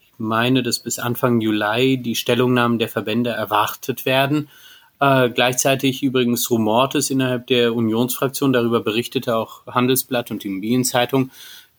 Ich 0.00 0.12
meine, 0.18 0.62
dass 0.62 0.80
bis 0.80 0.98
Anfang 0.98 1.40
Juli 1.40 1.98
die 1.98 2.16
Stellungnahmen 2.16 2.78
der 2.78 2.88
Verbände 2.88 3.30
erwartet 3.30 4.06
werden. 4.06 4.48
Äh, 5.00 5.30
gleichzeitig 5.30 6.02
übrigens 6.02 6.50
rumort 6.50 6.94
es 6.94 7.10
innerhalb 7.10 7.46
der 7.48 7.74
Unionsfraktion, 7.74 8.52
darüber 8.52 8.80
berichtete 8.80 9.36
auch 9.36 9.66
Handelsblatt 9.66 10.30
und 10.30 10.44
die 10.44 10.48
Medienzeitung, 10.48 11.30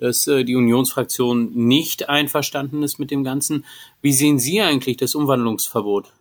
dass 0.03 0.27
äh, 0.27 0.43
die 0.43 0.57
Unionsfraktion 0.57 1.53
nicht 1.53 2.09
einverstanden 2.09 2.83
ist 2.83 2.99
mit 2.99 3.09
dem 3.09 3.23
Ganzen. 3.23 3.63
Wie 4.01 4.11
sehen 4.11 4.37
Sie 4.37 4.61
eigentlich 4.61 4.97
das 4.97 5.15
Umwandlungsverbot? 5.15 6.11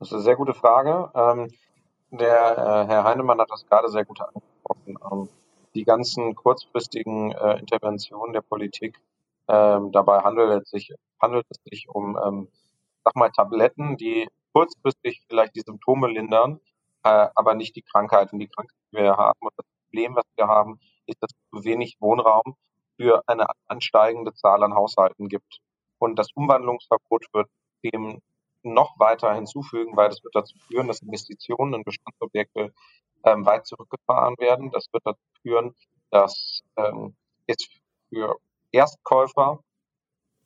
Das 0.00 0.08
ist 0.08 0.14
eine 0.14 0.22
sehr 0.22 0.34
gute 0.34 0.52
Frage. 0.52 1.08
Ähm, 1.14 1.52
der 2.10 2.58
äh, 2.58 2.86
Herr 2.88 3.04
Heinemann 3.04 3.38
hat 3.38 3.52
das 3.52 3.64
gerade 3.68 3.88
sehr 3.88 4.04
gut 4.04 4.20
angesprochen. 4.20 4.98
Ähm, 5.12 5.28
die 5.76 5.84
ganzen 5.84 6.34
kurzfristigen 6.34 7.30
äh, 7.30 7.60
Interventionen 7.60 8.32
der 8.32 8.40
Politik, 8.40 8.98
ähm, 9.46 9.92
dabei 9.92 10.18
handelt 10.24 10.64
es 10.64 10.70
sich, 10.70 10.92
handelt 11.20 11.46
es 11.50 11.58
sich 11.70 11.88
um, 11.88 12.48
sag 13.04 13.14
mal, 13.14 13.30
Tabletten, 13.30 13.96
die 13.96 14.26
kurzfristig 14.52 15.22
vielleicht 15.28 15.54
die 15.54 15.62
Symptome 15.64 16.08
lindern, 16.08 16.58
aber 17.04 17.54
nicht 17.54 17.76
die 17.76 17.82
Krankheiten. 17.82 18.40
Die 18.40 18.48
Krankheit, 18.48 18.76
die 18.90 18.98
wir 18.98 19.16
haben 19.16 19.38
und 19.40 19.52
das 19.56 19.66
Problem, 19.84 20.16
was 20.16 20.24
wir 20.34 20.48
haben, 20.48 20.80
ist, 21.06 21.22
dass 21.22 21.30
zu 21.30 21.64
wenig 21.64 21.96
Wohnraum 22.00 22.56
für 22.96 23.22
eine 23.26 23.46
ansteigende 23.66 24.32
Zahl 24.34 24.62
an 24.62 24.74
Haushalten 24.74 25.28
gibt. 25.28 25.60
Und 25.98 26.16
das 26.18 26.28
Umwandlungsverbot 26.34 27.26
wird 27.32 27.48
dem 27.84 28.20
noch 28.62 28.98
weiter 28.98 29.34
hinzufügen, 29.34 29.96
weil 29.96 30.08
das 30.08 30.22
wird 30.22 30.34
dazu 30.34 30.56
führen, 30.68 30.88
dass 30.88 31.02
Investitionen 31.02 31.74
in 31.74 31.84
Bestandsobjekte 31.84 32.72
ähm, 33.24 33.46
weit 33.46 33.66
zurückgefahren 33.66 34.36
werden. 34.38 34.70
Das 34.70 34.86
wird 34.92 35.04
dazu 35.04 35.22
führen, 35.42 35.74
dass 36.10 36.60
ähm, 36.76 37.16
es 37.46 37.68
für 38.08 38.36
Erstkäufer 38.70 39.60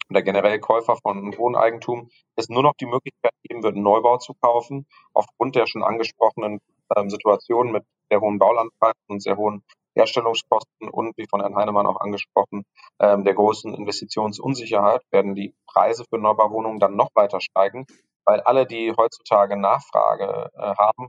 oder 0.09 0.23
generell 0.23 0.61
Käufer 0.61 0.97
von 0.97 1.37
Wohneigentum 1.37 2.11
es 2.37 2.49
nur 2.49 2.63
noch 2.63 2.75
die 2.75 2.87
Möglichkeit 2.87 3.33
geben 3.43 3.63
wird, 3.63 3.77
Neubau 3.77 4.19
zu 4.19 4.35
kaufen, 4.35 4.87
aufgrund 5.13 5.57
der 5.57 5.67
schon 5.67 5.83
angesprochenen 5.83 6.61
ähm, 6.97 7.11
Situation 7.11 7.73
mit 7.73 7.85
sehr 8.09 8.21
hohen 8.21 8.39
Baulandpreisen 8.39 9.03
und 9.09 9.21
sehr 9.21 9.37
hohen 9.37 9.65
Herstellungskosten 9.97 10.89
und, 10.91 11.17
wie 11.17 11.27
von 11.29 11.41
Herrn 11.41 11.57
Heinemann 11.57 11.87
auch 11.87 12.01
angesprochen, 12.01 12.65
ähm, 13.01 13.25
der 13.25 13.35
großen 13.35 13.75
Investitionsunsicherheit 13.75 15.03
werden 15.11 15.35
die 15.35 15.55
Preise 15.67 16.05
für 16.09 16.19
Neubauwohnungen 16.19 16.79
dann 16.79 16.97
noch 16.97 17.09
weiter 17.15 17.41
steigen, 17.41 17.87
weil 18.25 18.41
alle, 18.41 18.67
die 18.67 18.93
heutzutage 18.97 19.57
Nachfrage 19.57 20.51
äh, 20.55 20.75
haben, 20.77 21.09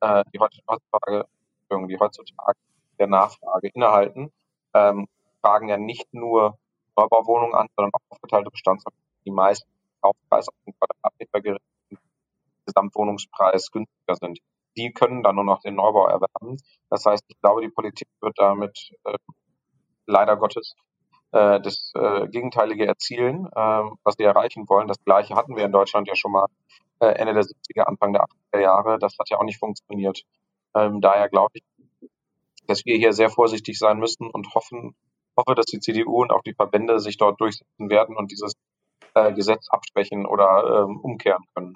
äh, 0.00 0.24
die 0.32 0.38
heutzutage, 0.38 1.26
die 1.70 1.98
heutzutage 1.98 2.58
der 2.98 3.06
Nachfrage 3.08 3.68
innehalten, 3.68 4.32
ähm, 4.74 5.08
fragen 5.40 5.68
ja 5.68 5.76
nicht 5.76 6.12
nur 6.12 6.58
Neubauwohnungen 6.96 7.54
an, 7.54 7.68
sondern 7.76 7.92
auch 7.94 8.00
aufgeteilte 8.10 8.50
Bestandsobjekte, 8.50 9.06
die 9.24 9.30
meisten 9.30 9.68
Kaufpreis 10.00 10.48
auf 10.48 10.54
den 10.66 10.74
Quadratmeter 10.78 11.40
gerichtet 11.40 11.68
Gesamtwohnungspreis 12.66 13.70
günstiger 13.70 14.14
sind. 14.14 14.38
Die 14.78 14.92
können 14.92 15.22
dann 15.22 15.34
nur 15.34 15.44
noch 15.44 15.60
den 15.60 15.74
Neubau 15.74 16.06
erwerben. 16.06 16.56
Das 16.88 17.04
heißt, 17.04 17.24
ich 17.26 17.40
glaube, 17.40 17.60
die 17.60 17.68
Politik 17.68 18.08
wird 18.20 18.38
damit 18.38 18.90
äh, 19.04 19.18
leider 20.06 20.36
Gottes 20.36 20.76
äh, 21.32 21.60
das 21.60 21.92
äh, 21.94 22.28
Gegenteilige 22.28 22.86
erzielen, 22.86 23.46
äh, 23.46 23.82
was 24.04 24.14
sie 24.16 24.24
erreichen 24.24 24.68
wollen. 24.68 24.88
Das 24.88 25.02
Gleiche 25.04 25.34
hatten 25.34 25.56
wir 25.56 25.64
in 25.64 25.72
Deutschland 25.72 26.06
ja 26.06 26.14
schon 26.14 26.32
mal 26.32 26.46
äh, 27.00 27.08
Ende 27.08 27.34
der 27.34 27.42
70er, 27.42 27.82
Anfang 27.82 28.12
der 28.12 28.24
80er 28.24 28.60
Jahre. 28.60 28.98
Das 28.98 29.16
hat 29.18 29.28
ja 29.30 29.38
auch 29.38 29.44
nicht 29.44 29.58
funktioniert. 29.58 30.22
Ähm, 30.74 31.00
daher 31.00 31.28
glaube 31.28 31.50
ich, 31.54 31.62
dass 32.66 32.84
wir 32.84 32.96
hier 32.96 33.12
sehr 33.12 33.30
vorsichtig 33.30 33.78
sein 33.78 33.98
müssen 33.98 34.30
und 34.30 34.54
hoffen, 34.54 34.94
hoffe, 35.36 35.54
dass 35.54 35.66
die 35.66 35.80
CDU 35.80 36.22
und 36.22 36.30
auch 36.30 36.42
die 36.42 36.54
Verbände 36.54 37.00
sich 37.00 37.16
dort 37.16 37.40
durchsetzen 37.40 37.90
werden 37.90 38.16
und 38.16 38.30
dieses 38.30 38.52
äh, 39.14 39.32
Gesetz 39.32 39.68
abschwächen 39.70 40.26
oder 40.26 40.84
ähm, 40.84 41.00
umkehren 41.00 41.44
können. 41.54 41.74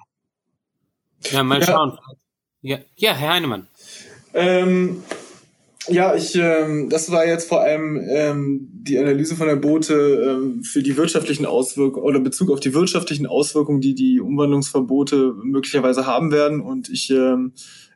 Ja, 1.31 1.43
mal 1.43 1.61
schauen. 1.63 1.97
Ja, 1.97 2.13
ja 2.95 3.13
Herr 3.13 3.33
Heinemann. 3.33 3.67
Ähm, 4.33 5.03
ja, 5.89 6.15
ich, 6.15 6.33
ähm, 6.35 6.89
das 6.89 7.11
war 7.11 7.27
jetzt 7.27 7.49
vor 7.49 7.61
allem 7.61 7.99
ähm, 8.09 8.69
die 8.71 8.97
Analyse 8.97 9.35
von 9.35 9.47
der 9.47 9.57
Boote 9.57 9.93
ähm, 9.93 10.63
für 10.63 10.81
die 10.81 10.95
wirtschaftlichen 10.95 11.45
Auswirkungen 11.45 12.05
oder 12.05 12.19
Bezug 12.19 12.51
auf 12.51 12.61
die 12.61 12.73
wirtschaftlichen 12.73 13.27
Auswirkungen, 13.27 13.81
die 13.81 13.93
die 13.93 14.21
Umwandlungsverbote 14.21 15.35
möglicherweise 15.43 16.05
haben 16.05 16.31
werden. 16.31 16.61
Und 16.61 16.89
ich 16.89 17.09
ähm, 17.09 17.51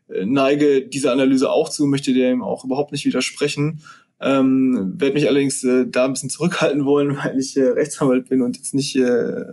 neige 0.09 0.81
dieser 0.81 1.13
Analyse 1.13 1.49
auch 1.49 1.69
zu, 1.69 1.85
möchte 1.85 2.13
dem 2.13 2.43
auch 2.43 2.65
überhaupt 2.65 2.91
nicht 2.91 3.05
widersprechen. 3.05 3.81
Ähm, 4.19 4.95
werde 4.97 5.13
mich 5.13 5.27
allerdings 5.27 5.63
äh, 5.63 5.85
da 5.87 6.05
ein 6.05 6.13
bisschen 6.13 6.29
zurückhalten 6.29 6.83
wollen, 6.83 7.17
weil 7.23 7.39
ich 7.39 7.55
äh, 7.55 7.63
Rechtsanwalt 7.63 8.27
bin 8.27 8.41
und 8.41 8.57
jetzt 8.57 8.73
nicht 8.73 8.97
äh, 8.97 9.45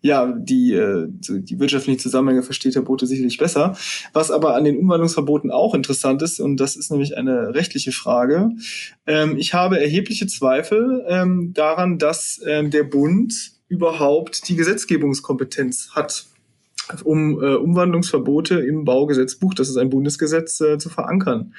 ja, 0.00 0.32
die, 0.32 0.72
äh, 0.74 1.08
die 1.08 1.58
wirtschaftlichen 1.58 1.98
Zusammenhänge 1.98 2.42
versteht 2.42 2.76
der 2.76 2.82
Bote 2.82 3.06
sicherlich 3.06 3.36
besser. 3.36 3.76
Was 4.12 4.30
aber 4.30 4.54
an 4.54 4.64
den 4.64 4.78
Umwandlungsverboten 4.78 5.50
auch 5.50 5.74
interessant 5.74 6.22
ist, 6.22 6.40
und 6.40 6.58
das 6.58 6.76
ist 6.76 6.90
nämlich 6.90 7.16
eine 7.16 7.54
rechtliche 7.54 7.92
Frage, 7.92 8.50
ähm, 9.06 9.36
ich 9.36 9.54
habe 9.54 9.80
erhebliche 9.80 10.26
Zweifel 10.26 11.04
ähm, 11.08 11.52
daran, 11.52 11.98
dass 11.98 12.40
ähm, 12.46 12.70
der 12.70 12.84
Bund 12.84 13.34
überhaupt 13.68 14.48
die 14.48 14.56
Gesetzgebungskompetenz 14.56 15.90
hat, 15.92 16.26
um 17.04 17.42
äh, 17.42 17.54
Umwandlungsverbote 17.56 18.60
im 18.60 18.84
Baugesetzbuch, 18.84 19.52
das 19.52 19.68
ist 19.68 19.76
ein 19.76 19.90
Bundesgesetz, 19.90 20.60
äh, 20.60 20.78
zu 20.78 20.88
verankern. 20.88 21.54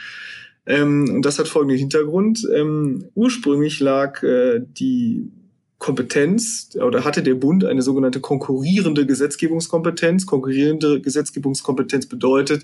Ähm, 0.66 1.10
und 1.14 1.26
das 1.26 1.40
hat 1.40 1.48
folgenden 1.48 1.78
Hintergrund. 1.78 2.48
Ähm, 2.56 3.06
ursprünglich 3.16 3.80
lag 3.80 4.24
äh, 4.24 4.62
die 4.62 5.30
Kompetenz 5.80 6.70
oder 6.76 7.06
hatte 7.06 7.24
der 7.24 7.36
Bund 7.36 7.64
eine 7.64 7.82
sogenannte 7.82 8.20
konkurrierende 8.20 9.06
Gesetzgebungskompetenz. 9.06 10.26
Konkurrierende 10.26 11.02
Gesetzgebungskompetenz 11.02 12.06
bedeutet, 12.06 12.64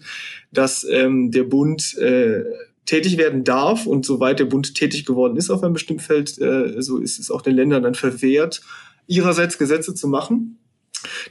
dass 0.51 0.85
ähm, 0.89 1.31
der 1.31 1.45
Bund 1.45 1.97
äh, 1.97 2.43
tätig 2.85 3.17
werden 3.17 3.43
darf 3.43 3.87
und 3.87 4.05
soweit 4.05 4.39
der 4.39 4.45
Bund 4.45 4.75
tätig 4.75 5.05
geworden 5.05 5.37
ist 5.37 5.49
auf 5.49 5.63
einem 5.63 5.73
bestimmten 5.73 6.03
Feld, 6.03 6.39
äh, 6.39 6.81
so 6.81 6.97
ist 6.99 7.17
es 7.17 7.31
auch 7.31 7.41
den 7.41 7.55
Ländern 7.55 7.83
dann 7.83 7.95
verwehrt, 7.95 8.61
ihrerseits 9.07 9.57
Gesetze 9.57 9.95
zu 9.95 10.07
machen. 10.07 10.59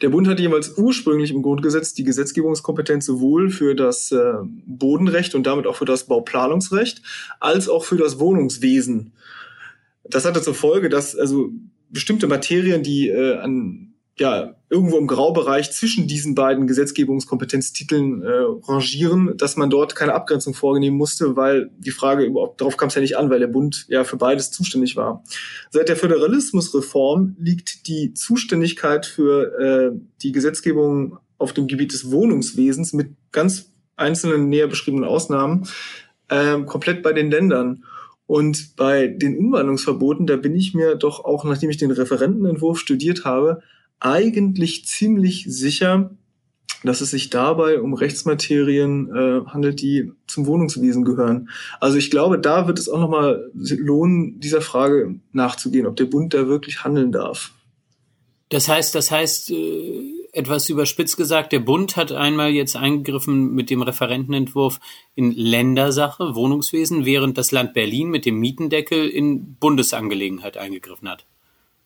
Der 0.02 0.08
Bund 0.08 0.26
hatte 0.26 0.42
jeweils 0.42 0.78
ursprünglich 0.78 1.30
im 1.30 1.42
Grundgesetz 1.42 1.94
die 1.94 2.04
Gesetzgebungskompetenz 2.04 3.04
sowohl 3.04 3.50
für 3.50 3.74
das 3.74 4.10
äh, 4.10 4.34
Bodenrecht 4.66 5.34
und 5.34 5.46
damit 5.46 5.66
auch 5.66 5.76
für 5.76 5.84
das 5.84 6.04
Bauplanungsrecht 6.04 7.02
als 7.40 7.68
auch 7.68 7.84
für 7.84 7.96
das 7.96 8.18
Wohnungswesen. 8.18 9.12
Das 10.04 10.24
hatte 10.24 10.42
zur 10.42 10.54
Folge, 10.54 10.88
dass 10.88 11.16
also 11.16 11.50
bestimmte 11.94 12.26
Materien, 12.26 12.82
die 12.82 13.08
äh, 13.08 13.38
an 13.38 13.94
ja 14.16 14.54
irgendwo 14.70 14.98
im 14.98 15.06
Graubereich 15.06 15.72
zwischen 15.72 16.06
diesen 16.06 16.34
beiden 16.34 16.66
Gesetzgebungskompetenztiteln 16.66 18.22
äh, 18.22 18.28
rangieren, 18.68 19.36
dass 19.36 19.56
man 19.56 19.70
dort 19.70 19.96
keine 19.96 20.14
Abgrenzung 20.14 20.54
vornehmen 20.54 20.96
musste, 20.96 21.36
weil 21.36 21.70
die 21.78 21.90
Frage 21.90 22.24
überhaupt 22.24 22.60
darauf 22.60 22.76
kam 22.76 22.88
es 22.88 22.94
ja 22.94 23.00
nicht 23.00 23.16
an, 23.16 23.30
weil 23.30 23.40
der 23.40 23.48
Bund 23.48 23.86
ja 23.88 24.04
für 24.04 24.16
beides 24.16 24.50
zuständig 24.50 24.96
war. 24.96 25.24
Seit 25.70 25.88
der 25.88 25.96
Föderalismusreform 25.96 27.36
liegt 27.38 27.88
die 27.88 28.14
Zuständigkeit 28.14 29.06
für 29.06 29.58
äh, 29.58 29.98
die 30.22 30.32
Gesetzgebung 30.32 31.18
auf 31.38 31.52
dem 31.52 31.66
Gebiet 31.66 31.92
des 31.92 32.10
Wohnungswesens 32.10 32.92
mit 32.92 33.08
ganz 33.32 33.72
einzelnen 33.96 34.48
näher 34.48 34.68
beschriebenen 34.68 35.04
Ausnahmen 35.04 35.66
äh, 36.28 36.60
komplett 36.62 37.02
bei 37.02 37.12
den 37.12 37.30
Ländern. 37.30 37.84
Und 38.26 38.76
bei 38.76 39.08
den 39.08 39.36
Umwandlungsverboten, 39.36 40.26
da 40.26 40.36
bin 40.36 40.56
ich 40.56 40.74
mir 40.74 40.94
doch 40.94 41.24
auch, 41.24 41.44
nachdem 41.44 41.70
ich 41.70 41.76
den 41.76 41.90
Referentenentwurf 41.90 42.78
studiert 42.78 43.24
habe, 43.24 43.62
eigentlich 44.00 44.86
ziemlich 44.86 45.44
sicher, 45.48 46.10
dass 46.84 47.00
es 47.00 47.10
sich 47.10 47.30
dabei 47.30 47.80
um 47.80 47.94
Rechtsmaterien 47.94 49.08
äh, 49.14 49.46
handelt, 49.46 49.80
die 49.80 50.12
zum 50.26 50.46
Wohnungswesen 50.46 51.04
gehören. 51.04 51.48
Also 51.80 51.96
ich 51.96 52.10
glaube, 52.10 52.38
da 52.38 52.66
wird 52.66 52.78
es 52.78 52.88
auch 52.88 53.00
nochmal 53.00 53.50
lohnen, 53.54 54.38
dieser 54.40 54.60
Frage 54.60 55.18
nachzugehen, 55.32 55.86
ob 55.86 55.96
der 55.96 56.04
Bund 56.04 56.34
da 56.34 56.46
wirklich 56.46 56.84
handeln 56.84 57.12
darf. 57.12 57.52
Das 58.50 58.68
heißt, 58.68 58.94
das 58.94 59.10
heißt, 59.10 59.50
äh, 59.50 60.13
etwas 60.34 60.68
überspitzt 60.68 61.16
gesagt, 61.16 61.52
der 61.52 61.60
Bund 61.60 61.96
hat 61.96 62.12
einmal 62.12 62.50
jetzt 62.50 62.76
eingegriffen 62.76 63.54
mit 63.54 63.70
dem 63.70 63.82
Referentenentwurf 63.82 64.80
in 65.14 65.32
Ländersache, 65.32 66.34
Wohnungswesen, 66.34 67.04
während 67.04 67.38
das 67.38 67.52
Land 67.52 67.74
Berlin 67.74 68.08
mit 68.08 68.26
dem 68.26 68.38
Mietendeckel 68.38 69.08
in 69.08 69.54
Bundesangelegenheit 69.54 70.56
eingegriffen 70.56 71.08
hat. 71.08 71.24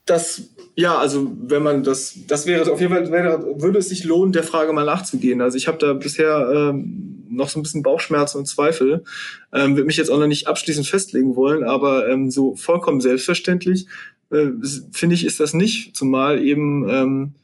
Das, 0.07 0.49
ja, 0.75 0.97
also 0.97 1.31
wenn 1.43 1.63
man 1.63 1.83
das, 1.85 2.19
das 2.27 2.47
wäre 2.47 2.73
auf 2.73 2.81
jeden 2.81 2.95
Fall, 2.95 3.11
wäre, 3.11 3.61
würde 3.61 3.79
es 3.79 3.91
sich 3.91 4.05
lohnen, 4.05 4.33
der 4.33 4.43
Frage 4.43 4.73
mal 4.73 4.87
nachzugehen. 4.87 5.43
Also 5.43 5.59
ich 5.59 5.69
habe 5.69 5.77
da 5.77 5.93
bisher 5.93 6.51
ähm, 6.55 7.27
noch 7.29 7.51
so 7.51 7.59
ein 7.59 7.63
bisschen 7.63 7.83
Bauchschmerzen 7.83 8.39
und 8.39 8.47
Zweifel. 8.47 9.05
Ähm, 9.53 9.77
würde 9.77 9.87
mich 9.87 9.99
jetzt 9.99 10.11
auch 10.11 10.19
noch 10.19 10.27
nicht 10.27 10.47
abschließend 10.47 10.87
festlegen 10.87 11.37
wollen, 11.37 11.63
aber 11.63 12.09
ähm, 12.09 12.31
so 12.31 12.57
vollkommen 12.57 13.03
selbstverständlich 13.03 13.87
äh, 14.31 14.47
finde 14.93 15.15
ich, 15.15 15.25
ist 15.25 15.41
das 15.41 15.55
nicht, 15.55 15.97
zumal 15.97 16.43
eben 16.43 16.89
ähm, 16.89 17.35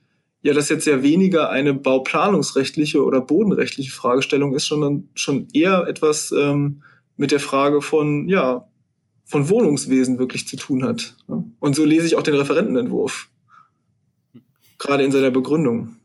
ja 0.44 0.52
das 0.52 0.68
jetzt 0.68 0.86
ja 0.86 1.02
weniger 1.02 1.48
eine 1.48 1.72
bauplanungsrechtliche 1.72 3.02
oder 3.02 3.22
bodenrechtliche 3.22 3.90
Fragestellung 3.90 4.54
ist, 4.54 4.66
sondern 4.66 5.08
schon 5.14 5.48
eher 5.54 5.86
etwas 5.88 6.32
ähm, 6.32 6.82
mit 7.16 7.32
der 7.32 7.40
Frage 7.40 7.80
von, 7.80 8.28
ja, 8.28 8.68
von 9.24 9.48
Wohnungswesen 9.48 10.18
wirklich 10.18 10.46
zu 10.46 10.56
tun 10.56 10.84
hat. 10.84 11.16
Und 11.60 11.74
so 11.74 11.84
lese 11.86 12.06
ich 12.06 12.16
auch 12.16 12.22
den 12.22 12.34
Referentenentwurf. 12.34 13.30
Gerade 14.78 15.04
in 15.04 15.12
seiner 15.12 15.30
Begründung. 15.30 15.96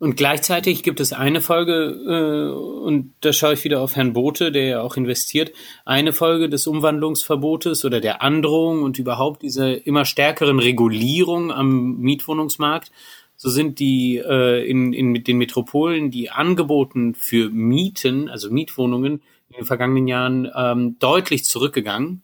Und 0.00 0.16
gleichzeitig 0.16 0.84
gibt 0.84 1.00
es 1.00 1.12
eine 1.12 1.40
Folge, 1.40 1.72
äh, 2.06 2.84
und 2.86 3.14
da 3.20 3.32
schaue 3.32 3.54
ich 3.54 3.64
wieder 3.64 3.80
auf 3.80 3.96
Herrn 3.96 4.12
Bote, 4.12 4.52
der 4.52 4.64
ja 4.64 4.80
auch 4.80 4.96
investiert, 4.96 5.52
eine 5.84 6.12
Folge 6.12 6.48
des 6.48 6.66
Umwandlungsverbotes 6.66 7.84
oder 7.84 8.00
der 8.00 8.22
Androhung 8.22 8.82
und 8.82 8.98
überhaupt 8.98 9.42
dieser 9.42 9.86
immer 9.86 10.04
stärkeren 10.04 10.60
Regulierung 10.60 11.50
am 11.50 11.96
Mietwohnungsmarkt 11.98 12.92
so 13.40 13.50
sind 13.50 13.78
die 13.78 14.18
äh, 14.18 14.68
in, 14.68 14.92
in 14.92 15.06
mit 15.06 15.28
den 15.28 15.38
Metropolen 15.38 16.10
die 16.10 16.28
Angeboten 16.28 17.14
für 17.14 17.48
Mieten, 17.50 18.28
also 18.28 18.50
Mietwohnungen, 18.50 19.22
in 19.50 19.56
den 19.58 19.64
vergangenen 19.64 20.08
Jahren 20.08 20.50
ähm, 20.54 20.96
deutlich 20.98 21.44
zurückgegangen. 21.44 22.22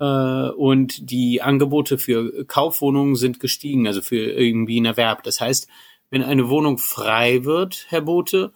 Äh, 0.00 0.04
und 0.04 1.12
die 1.12 1.42
Angebote 1.42 1.96
für 1.96 2.44
Kaufwohnungen 2.44 3.14
sind 3.14 3.38
gestiegen, 3.38 3.86
also 3.86 4.02
für 4.02 4.16
irgendwie 4.16 4.78
einen 4.78 4.86
Erwerb. 4.86 5.22
Das 5.22 5.40
heißt, 5.40 5.68
wenn 6.10 6.22
eine 6.22 6.48
Wohnung 6.48 6.78
frei 6.78 7.44
wird, 7.44 7.86
Herr 7.88 8.02
Bote, 8.02 8.52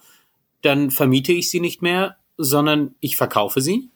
dann 0.61 0.91
vermiete 0.91 1.33
ich 1.33 1.49
sie 1.49 1.59
nicht 1.59 1.81
mehr, 1.81 2.17
sondern 2.37 2.95
ich 2.99 3.17
verkaufe 3.17 3.61
sie? 3.61 3.89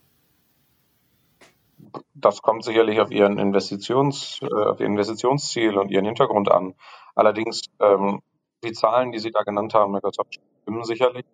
Das 2.14 2.42
kommt 2.42 2.64
sicherlich 2.64 3.00
auf 3.00 3.12
Ihren 3.12 3.38
Investitions, 3.38 4.40
äh, 4.42 4.46
auf 4.46 4.80
Ihr 4.80 4.88
Investitionsziel 4.88 5.78
und 5.78 5.92
Ihren 5.92 6.06
Hintergrund 6.06 6.50
an. 6.50 6.76
Allerdings, 7.16 7.64
ähm, 7.80 8.22
die 8.64 8.74
Zahlen, 8.74 9.12
die 9.12 9.20
Sie 9.20 9.32
da 9.32 9.44
genannt 9.44 9.74
haben, 9.74 9.94
Herr 9.94 10.02
Götz, 10.02 10.18
stimmen 10.62 10.84
sicherlich. 10.84 11.26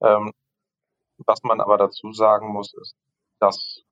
Ähm, 0.00 0.32
was 1.26 1.42
man 1.42 1.60
aber 1.60 1.78
dazu 1.78 2.12
sagen 2.12 2.52
muss, 2.52 2.74
ist, 2.74 2.94
dass, 3.40 3.82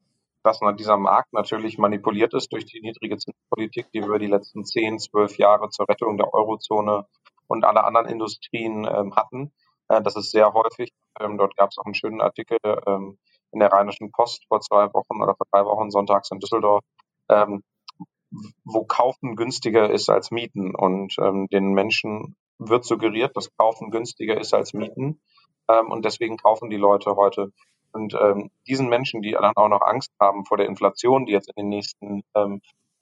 dass 0.43 0.61
dieser 0.79 0.99
Markt 0.99 1.33
natürlich 1.33 1.79
manipuliert 1.79 2.35
ist 2.35 2.53
durch 2.53 2.67
die 2.67 2.81
niedrige 2.81 3.17
Zinspolitik, 3.17 3.91
die 3.93 4.01
wir 4.01 4.09
über 4.09 4.19
die 4.19 4.27
letzten 4.27 4.65
zehn, 4.65 4.99
zwölf 4.99 5.39
Jahre 5.39 5.71
zur 5.71 5.89
Rettung 5.89 6.19
der 6.19 6.33
Eurozone 6.33 7.07
und 7.47 7.65
aller 7.65 7.85
anderen 7.85 8.09
Industrien 8.09 8.85
ähm, 8.85 9.15
hatten. 9.17 9.53
Äh, 9.89 10.03
das 10.03 10.17
ist 10.17 10.31
sehr 10.31 10.53
häufig. 10.53 10.93
Ähm, 11.21 11.39
dort 11.39 11.57
gab 11.57 11.71
es 11.71 11.79
auch 11.79 11.85
einen 11.85 11.95
schönen 11.95 12.21
Artikel 12.21 12.59
ähm, 12.87 13.19
in 13.53 13.61
der 13.61 13.73
Rheinischen 13.73 14.11
Post 14.11 14.45
vor 14.49 14.61
zwei 14.61 14.93
Wochen 14.93 15.23
oder 15.23 15.35
vor 15.37 15.47
drei 15.53 15.65
Wochen 15.65 15.91
sonntags 15.91 16.31
in 16.31 16.41
Düsseldorf, 16.41 16.83
wo 18.65 18.85
Kaufen 18.85 19.37
günstiger 19.37 19.89
ist 19.91 20.11
als 20.11 20.33
Mieten. 20.33 20.75
Und 20.75 21.15
den 21.17 21.73
Menschen 21.73 22.35
wird 22.59 22.85
suggeriert, 22.85 23.37
dass 23.37 23.55
Kaufen 23.57 23.93
günstiger 23.93 24.41
ist 24.41 24.55
als 24.55 24.75
Mieten. 24.75 25.21
Und 25.69 26.05
deswegen 26.05 26.37
kaufen 26.37 26.69
die 26.69 26.77
Leute 26.77 27.15
heute. 27.15 27.53
Und 27.93 28.19
diesen 28.67 28.89
Menschen, 28.89 29.23
die 29.23 29.31
dann 29.31 29.55
auch 29.55 29.69
noch 29.69 29.83
Angst 29.83 30.11
haben 30.19 30.45
vor 30.47 30.57
der 30.57 30.67
Inflation, 30.67 31.27
die 31.27 31.33
jetzt 31.33 31.49
in 31.51 31.63
den 31.63 31.69
nächsten 31.69 32.25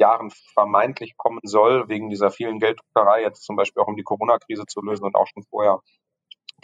Jahren 0.03 0.31
vermeintlich 0.55 1.17
kommen 1.17 1.41
soll, 1.45 1.89
wegen 1.89 2.11
dieser 2.11 2.31
vielen 2.31 2.59
Gelddruckerei, 2.59 3.23
jetzt 3.23 3.45
zum 3.45 3.57
Beispiel 3.57 3.83
auch 3.83 3.87
um 3.87 3.97
die 3.97 4.03
Corona-Krise 4.03 4.65
zu 4.67 4.81
lösen 4.83 5.05
und 5.05 5.15
auch 5.15 5.29
schon 5.29 5.45
vorher, 5.45 5.81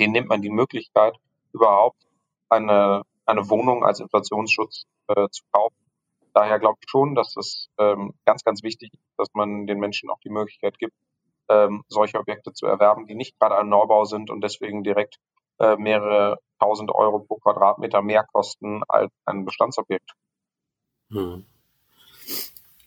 denen 0.01 0.13
nimmt 0.13 0.29
man 0.29 0.43
die 0.43 0.51
Möglichkeit, 0.51 1.17
überhaupt 1.53 2.03
eine, 2.49 3.03
eine 3.27 3.49
Wohnung 3.49 3.85
als 3.85 4.01
Inflationsschutz 4.01 4.85
äh, 5.09 5.29
zu 5.31 5.45
kaufen. 5.53 5.77
Daher 6.35 6.59
glaube 6.59 6.79
ich 6.81 6.91
schon, 6.91 7.15
dass 7.15 7.37
es 7.37 7.69
ähm, 7.79 8.13
ganz, 8.25 8.43
ganz 8.43 8.63
wichtig 8.63 8.93
ist, 8.93 9.13
dass 9.17 9.29
man 9.35 9.67
den 9.67 9.79
Menschen 9.79 10.11
auch 10.11 10.21
die 10.25 10.31
Möglichkeit 10.31 10.79
gibt, 10.79 10.95
ähm, 11.49 11.85
solche 11.89 12.19
Objekte 12.19 12.53
zu 12.53 12.67
erwerben, 12.67 13.07
die 13.07 13.15
nicht 13.15 13.39
gerade 13.39 13.57
ein 13.57 13.69
Neubau 13.69 14.05
sind 14.05 14.31
und 14.31 14.43
deswegen 14.43 14.83
direkt 14.83 15.17
äh, 15.59 15.77
mehrere 15.77 16.39
tausend 16.61 16.91
Euro 16.95 17.21
pro 17.21 17.37
Quadratmeter 17.37 18.03
mehr 18.03 18.25
kosten 18.33 18.83
als 18.89 19.13
ein 19.25 19.45
Bestandsobjekt. 19.45 20.13
Hm. 21.11 21.47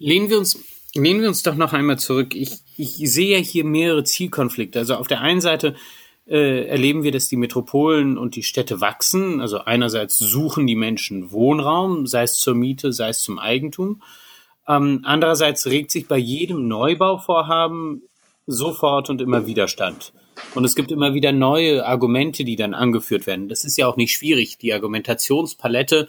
Lehnen 0.02 0.30
wir 0.30 0.38
uns 0.38 0.58
Lehnen 0.94 1.22
wir 1.22 1.30
uns 1.30 1.44
doch 1.44 1.56
noch 1.56 1.72
einmal 1.74 2.00
zurück. 2.00 2.36
Ich, 2.36 2.60
ich 2.76 2.96
sehe 2.96 3.38
hier 3.40 3.64
mehrere 3.64 4.04
Zielkonflikte. 4.04 4.80
Also 4.80 4.96
auf 4.96 5.08
der 5.08 5.22
einen 5.22 5.40
Seite 5.40 5.76
äh, 6.28 6.68
erleben 6.68 7.04
wir, 7.04 7.14
dass 7.14 7.30
die 7.30 7.38
Metropolen 7.38 8.18
und 8.18 8.36
die 8.36 8.44
Städte 8.44 8.82
wachsen. 8.82 9.40
Also 9.40 9.60
einerseits 9.60 10.18
suchen 10.18 10.68
die 10.68 10.76
Menschen 10.76 11.32
Wohnraum, 11.32 12.08
sei 12.08 12.24
es 12.24 12.40
zur 12.40 12.56
Miete, 12.56 12.92
sei 12.92 13.10
es 13.10 13.22
zum 13.22 13.40
Eigentum. 13.40 14.02
Ähm, 14.68 15.02
andererseits 15.04 15.66
regt 15.68 15.92
sich 15.92 16.08
bei 16.08 16.18
jedem 16.18 16.68
Neubauvorhaben 16.68 18.02
sofort 18.46 19.10
und 19.10 19.22
immer 19.22 19.46
Widerstand. 19.46 20.12
Und 20.54 20.66
es 20.66 20.76
gibt 20.76 20.92
immer 20.92 21.14
wieder 21.14 21.32
neue 21.32 21.86
Argumente, 21.86 22.44
die 22.44 22.56
dann 22.56 22.74
angeführt 22.74 23.28
werden. 23.28 23.48
Das 23.48 23.64
ist 23.64 23.78
ja 23.78 23.88
auch 23.88 23.98
nicht 23.98 24.14
schwierig. 24.14 24.58
Die 24.58 24.74
Argumentationspalette 24.74 26.08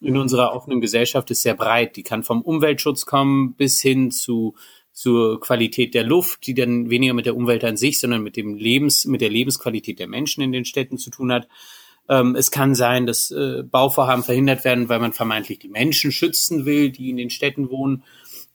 in 0.00 0.16
unserer 0.16 0.54
offenen 0.54 0.80
Gesellschaft 0.80 1.30
ist 1.30 1.42
sehr 1.42 1.54
breit. 1.54 1.96
Die 1.96 2.02
kann 2.02 2.22
vom 2.22 2.42
Umweltschutz 2.42 3.06
kommen 3.06 3.54
bis 3.54 3.80
hin 3.80 4.10
zu 4.10 4.54
zur 4.98 5.38
Qualität 5.38 5.94
der 5.94 6.02
Luft, 6.02 6.44
die 6.48 6.54
dann 6.54 6.90
weniger 6.90 7.14
mit 7.14 7.24
der 7.24 7.36
Umwelt 7.36 7.62
an 7.62 7.76
sich, 7.76 8.00
sondern 8.00 8.20
mit 8.20 8.36
dem 8.36 8.56
Lebens, 8.56 9.04
mit 9.04 9.20
der 9.20 9.30
Lebensqualität 9.30 10.00
der 10.00 10.08
Menschen 10.08 10.42
in 10.42 10.50
den 10.50 10.64
Städten 10.64 10.98
zu 10.98 11.10
tun 11.10 11.30
hat. 11.30 11.46
Ähm, 12.08 12.34
es 12.34 12.50
kann 12.50 12.74
sein, 12.74 13.06
dass 13.06 13.30
äh, 13.30 13.62
Bauvorhaben 13.62 14.24
verhindert 14.24 14.64
werden, 14.64 14.88
weil 14.88 14.98
man 14.98 15.12
vermeintlich 15.12 15.60
die 15.60 15.68
Menschen 15.68 16.10
schützen 16.10 16.64
will, 16.64 16.90
die 16.90 17.10
in 17.10 17.16
den 17.16 17.30
Städten 17.30 17.70
wohnen 17.70 18.02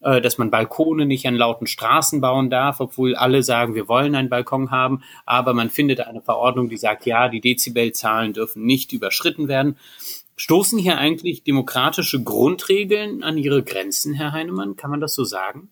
äh, 0.03 0.21
dass 0.21 0.37
man 0.37 0.51
Balkone 0.51 1.05
nicht 1.05 1.27
an 1.27 1.35
lauten 1.35 1.67
Straßen 1.67 2.21
bauen 2.21 2.49
darf, 2.49 2.79
obwohl 2.79 3.15
alle 3.15 3.43
sagen, 3.43 3.75
wir 3.75 3.87
wollen 3.87 4.15
einen 4.15 4.29
Balkon 4.29 4.71
haben, 4.71 5.01
aber 5.25 5.53
man 5.53 5.69
findet 5.69 6.01
eine 6.01 6.21
Verordnung, 6.21 6.69
die 6.69 6.77
sagt, 6.77 7.05
ja, 7.05 7.29
die 7.29 7.41
Dezibelzahlen 7.41 8.33
dürfen 8.33 8.65
nicht 8.65 8.93
überschritten 8.93 9.47
werden. 9.47 9.77
Stoßen 10.35 10.79
hier 10.79 10.97
eigentlich 10.97 11.43
demokratische 11.43 12.23
Grundregeln 12.23 13.23
an 13.23 13.37
ihre 13.37 13.63
Grenzen, 13.63 14.13
Herr 14.13 14.31
Heinemann? 14.31 14.75
Kann 14.75 14.89
man 14.89 14.99
das 14.99 15.13
so 15.13 15.23
sagen? 15.23 15.69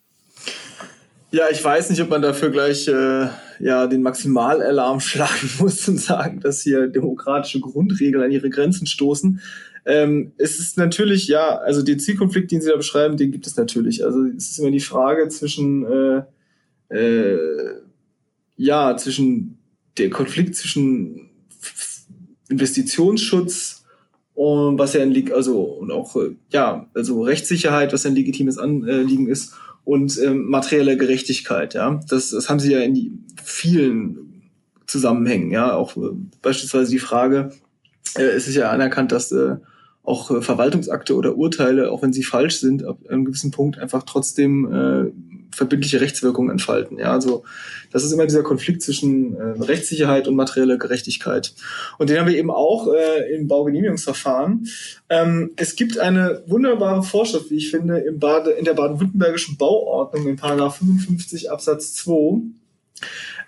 Ja, 1.32 1.44
ich 1.50 1.64
weiß 1.64 1.88
nicht, 1.88 2.02
ob 2.02 2.10
man 2.10 2.20
dafür 2.20 2.50
gleich 2.50 2.86
äh, 2.88 3.28
ja 3.58 3.86
den 3.86 4.02
Maximalalarm 4.02 5.00
schlagen 5.00 5.50
muss 5.58 5.88
und 5.88 5.98
sagen, 5.98 6.40
dass 6.40 6.60
hier 6.60 6.88
demokratische 6.88 7.60
Grundregeln 7.60 8.22
an 8.22 8.30
ihre 8.30 8.50
Grenzen 8.50 8.86
stoßen. 8.86 9.40
Ähm, 9.84 10.32
es 10.38 10.58
ist 10.60 10.78
natürlich, 10.78 11.26
ja, 11.26 11.56
also 11.58 11.82
den 11.82 11.98
Zielkonflikt, 11.98 12.52
den 12.52 12.60
Sie 12.60 12.70
da 12.70 12.76
beschreiben, 12.76 13.16
den 13.16 13.32
gibt 13.32 13.46
es 13.46 13.56
natürlich. 13.56 14.04
Also 14.04 14.24
es 14.26 14.50
ist 14.50 14.58
immer 14.58 14.70
die 14.70 14.80
Frage 14.80 15.28
zwischen, 15.28 15.84
äh, 15.84 16.96
äh, 16.96 17.38
ja, 18.56 18.96
zwischen 18.96 19.58
der 19.98 20.10
Konflikt 20.10 20.54
zwischen 20.56 21.30
Investitionsschutz 22.48 23.84
und 24.34 24.78
was 24.78 24.94
ja 24.94 25.02
ein 25.02 25.32
also 25.32 25.62
und 25.62 25.90
auch 25.90 26.16
äh, 26.16 26.36
ja, 26.50 26.88
also 26.94 27.22
Rechtssicherheit, 27.22 27.92
was 27.92 28.06
ein 28.06 28.14
legitimes 28.14 28.58
Anliegen 28.58 29.28
ist 29.28 29.54
und 29.84 30.18
ähm, 30.18 30.48
materielle 30.48 30.96
Gerechtigkeit, 30.96 31.74
ja. 31.74 32.00
Das, 32.08 32.30
das 32.30 32.48
haben 32.48 32.60
sie 32.60 32.72
ja 32.72 32.80
in 32.80 33.26
vielen 33.42 34.50
Zusammenhängen, 34.86 35.50
ja, 35.50 35.74
auch 35.74 35.96
äh, 35.96 36.10
beispielsweise 36.40 36.90
die 36.90 36.98
Frage, 36.98 37.52
äh, 38.16 38.22
es 38.22 38.48
ist 38.48 38.54
ja 38.54 38.70
anerkannt, 38.70 39.12
dass 39.12 39.32
äh, 39.32 39.56
auch 40.02 40.30
äh, 40.30 40.42
Verwaltungsakte 40.42 41.14
oder 41.14 41.36
Urteile, 41.36 41.90
auch 41.90 42.02
wenn 42.02 42.12
sie 42.12 42.24
falsch 42.24 42.60
sind, 42.60 42.84
ab 42.84 42.98
einem 43.08 43.24
gewissen 43.24 43.50
Punkt 43.50 43.78
einfach 43.78 44.02
trotzdem 44.02 44.72
äh, 44.72 45.12
verbindliche 45.54 46.00
Rechtswirkungen 46.00 46.50
entfalten. 46.50 46.98
Ja, 46.98 47.12
also 47.12 47.44
das 47.92 48.04
ist 48.04 48.12
immer 48.12 48.24
dieser 48.24 48.42
Konflikt 48.42 48.82
zwischen 48.82 49.36
äh, 49.36 49.62
Rechtssicherheit 49.62 50.26
und 50.26 50.34
materieller 50.34 50.78
Gerechtigkeit. 50.78 51.54
Und 51.98 52.10
den 52.10 52.18
haben 52.18 52.28
wir 52.28 52.36
eben 52.36 52.50
auch 52.50 52.92
äh, 52.92 53.34
im 53.34 53.48
Baugenehmigungsverfahren. 53.48 54.66
Ähm, 55.10 55.50
es 55.56 55.76
gibt 55.76 55.98
eine 55.98 56.42
wunderbare 56.46 57.02
Vorschrift, 57.02 57.50
wie 57.50 57.56
ich 57.56 57.70
finde, 57.70 57.98
im 57.98 58.18
Bade, 58.18 58.50
in 58.52 58.64
der 58.64 58.74
baden-württembergischen 58.74 59.56
Bauordnung 59.56 60.26
in 60.26 60.36
Paragraph 60.36 60.78
55 60.78 61.50
Absatz 61.50 61.94
2 61.94 62.42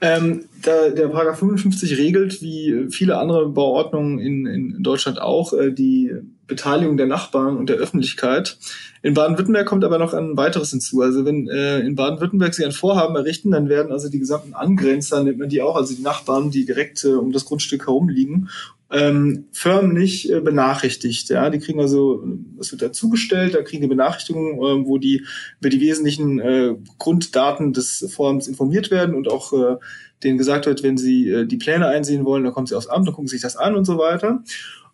ähm, 0.00 0.44
da, 0.62 0.90
der 0.90 1.08
Paragraph 1.08 1.38
55 1.38 1.96
regelt, 1.98 2.42
wie 2.42 2.88
viele 2.90 3.16
andere 3.16 3.48
Bauordnungen 3.48 4.18
in, 4.18 4.46
in 4.46 4.82
Deutschland 4.82 5.20
auch, 5.20 5.52
äh, 5.52 5.70
die 5.70 6.12
Beteiligung 6.46 6.96
der 6.96 7.06
Nachbarn 7.06 7.56
und 7.56 7.68
der 7.68 7.76
Öffentlichkeit. 7.76 8.58
In 9.02 9.14
Baden-Württemberg 9.14 9.66
kommt 9.66 9.84
aber 9.84 9.98
noch 9.98 10.14
ein 10.14 10.36
weiteres 10.36 10.70
hinzu. 10.70 11.02
Also 11.02 11.24
wenn 11.24 11.48
äh, 11.48 11.80
in 11.80 11.94
Baden-Württemberg 11.94 12.54
sie 12.54 12.64
ein 12.64 12.72
Vorhaben 12.72 13.16
errichten, 13.16 13.50
dann 13.50 13.68
werden 13.68 13.92
also 13.92 14.08
die 14.08 14.18
gesamten 14.18 14.54
Angrenzer, 14.54 15.22
nennt 15.22 15.38
man 15.38 15.48
die 15.48 15.62
auch, 15.62 15.76
also 15.76 15.94
die 15.94 16.02
Nachbarn, 16.02 16.50
die 16.50 16.64
direkt 16.64 17.04
äh, 17.04 17.08
um 17.08 17.32
das 17.32 17.44
Grundstück 17.44 17.86
herum 17.86 18.08
liegen, 18.08 18.48
ähm, 18.90 19.46
förmlich 19.52 20.30
äh, 20.30 20.40
benachrichtigt. 20.40 21.28
Ja, 21.28 21.50
die 21.50 21.58
kriegen 21.58 21.80
also, 21.80 22.24
es 22.60 22.70
wird 22.70 22.82
dazugestellt, 22.82 23.54
da 23.54 23.62
kriegen 23.62 23.82
die 23.82 23.88
Benachrichtigungen, 23.88 24.54
äh, 24.54 24.86
wo 24.86 24.98
die 24.98 25.24
über 25.60 25.70
die 25.70 25.80
wesentlichen 25.80 26.38
äh, 26.40 26.74
Grunddaten 26.98 27.72
des 27.72 28.10
Vorhabens 28.14 28.46
informiert 28.46 28.90
werden 28.90 29.14
und 29.14 29.30
auch 29.30 29.52
äh, 29.52 29.76
denen 30.22 30.38
gesagt 30.38 30.66
wird, 30.66 30.82
wenn 30.82 30.96
sie 30.96 31.28
äh, 31.28 31.46
die 31.46 31.56
Pläne 31.56 31.88
einsehen 31.88 32.24
wollen, 32.24 32.44
dann 32.44 32.52
kommen 32.52 32.66
sie 32.66 32.76
aufs 32.76 32.86
Amt, 32.86 33.06
dann 33.06 33.14
gucken 33.14 33.28
sich 33.28 33.42
das 33.42 33.56
an 33.56 33.74
und 33.74 33.84
so 33.84 33.98
weiter. 33.98 34.42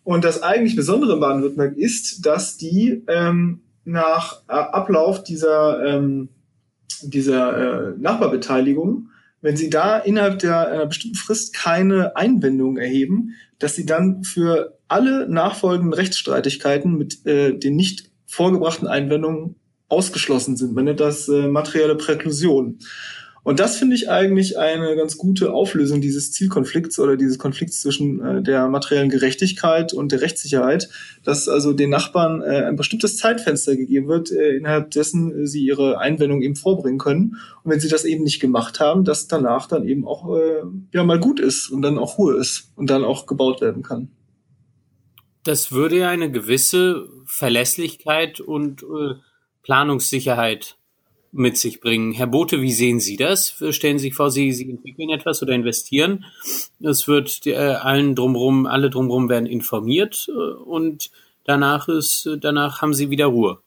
Und 0.03 0.23
das 0.23 0.41
eigentlich 0.41 0.75
Besondere 0.75 1.13
in 1.13 1.19
Baden-Württemberg 1.19 1.77
ist, 1.77 2.25
dass 2.25 2.57
die 2.57 3.03
ähm, 3.07 3.61
nach 3.85 4.41
äh, 4.47 4.53
Ablauf 4.53 5.23
dieser, 5.23 5.85
ähm, 5.85 6.29
dieser 7.01 7.91
äh, 7.91 7.93
Nachbarbeteiligung, 7.97 9.09
wenn 9.41 9.57
sie 9.57 9.69
da 9.69 9.97
innerhalb 9.97 10.39
der 10.39 10.67
einer 10.67 10.85
bestimmten 10.85 11.17
Frist 11.17 11.53
keine 11.53 12.15
Einwendungen 12.15 12.77
erheben, 12.77 13.35
dass 13.59 13.75
sie 13.75 13.85
dann 13.85 14.23
für 14.23 14.77
alle 14.87 15.27
nachfolgenden 15.29 15.93
Rechtsstreitigkeiten 15.93 16.97
mit 16.97 17.25
äh, 17.25 17.57
den 17.57 17.75
nicht 17.75 18.11
vorgebrachten 18.27 18.87
Einwendungen 18.87 19.55
ausgeschlossen 19.87 20.57
sind. 20.57 20.73
Man 20.73 20.85
nennt 20.85 20.99
das 20.99 21.27
äh, 21.27 21.47
materielle 21.47 21.95
Präklusion. 21.95 22.79
Und 23.43 23.59
das 23.59 23.77
finde 23.77 23.95
ich 23.95 24.07
eigentlich 24.07 24.59
eine 24.59 24.95
ganz 24.95 25.17
gute 25.17 25.51
Auflösung 25.51 25.99
dieses 25.99 26.31
Zielkonflikts 26.31 26.99
oder 26.99 27.17
dieses 27.17 27.39
Konflikts 27.39 27.81
zwischen 27.81 28.23
äh, 28.23 28.43
der 28.43 28.67
materiellen 28.67 29.09
Gerechtigkeit 29.09 29.93
und 29.93 30.11
der 30.11 30.21
Rechtssicherheit, 30.21 30.89
dass 31.23 31.49
also 31.49 31.73
den 31.73 31.89
Nachbarn 31.89 32.41
äh, 32.41 32.65
ein 32.65 32.75
bestimmtes 32.75 33.17
Zeitfenster 33.17 33.75
gegeben 33.75 34.07
wird, 34.07 34.31
äh, 34.31 34.55
innerhalb 34.55 34.91
dessen 34.91 35.47
sie 35.47 35.65
ihre 35.65 35.97
Einwendung 35.97 36.43
eben 36.43 36.55
vorbringen 36.55 36.99
können. 36.99 37.37
Und 37.63 37.71
wenn 37.71 37.79
sie 37.79 37.89
das 37.89 38.05
eben 38.05 38.23
nicht 38.23 38.39
gemacht 38.39 38.79
haben, 38.79 39.05
dass 39.05 39.27
danach 39.27 39.67
dann 39.67 39.87
eben 39.87 40.07
auch 40.07 40.37
äh, 40.37 40.61
ja 40.93 41.03
mal 41.03 41.19
gut 41.19 41.39
ist 41.39 41.69
und 41.69 41.81
dann 41.81 41.97
auch 41.97 42.19
Ruhe 42.19 42.35
ist 42.35 42.71
und 42.75 42.91
dann 42.91 43.03
auch 43.03 43.25
gebaut 43.25 43.61
werden 43.61 43.81
kann. 43.81 44.09
Das 45.43 45.71
würde 45.71 45.97
ja 45.97 46.09
eine 46.09 46.29
gewisse 46.29 47.07
Verlässlichkeit 47.25 48.39
und 48.39 48.83
äh, 48.83 49.15
Planungssicherheit 49.63 50.77
mit 51.31 51.57
sich 51.57 51.79
bringen. 51.79 52.11
Herr 52.11 52.27
Bote, 52.27 52.61
wie 52.61 52.71
sehen 52.71 52.99
Sie 52.99 53.15
das? 53.15 53.55
Stellen 53.69 53.97
Sie 53.97 54.07
sich 54.07 54.15
vor, 54.15 54.31
Sie, 54.31 54.51
Sie 54.51 54.69
entwickeln 54.69 55.09
etwas 55.09 55.41
oder 55.41 55.53
investieren. 55.53 56.25
Es 56.81 57.07
wird 57.07 57.45
äh, 57.47 57.55
allen 57.55 58.15
drumherum, 58.15 58.65
alle 58.65 58.89
drumherum 58.89 59.29
werden 59.29 59.45
informiert 59.45 60.27
äh, 60.29 60.53
und 60.63 61.11
danach 61.45 61.87
ist, 61.87 62.29
danach 62.39 62.81
haben 62.81 62.93
Sie 62.93 63.09
wieder 63.09 63.27
Ruhe. 63.27 63.59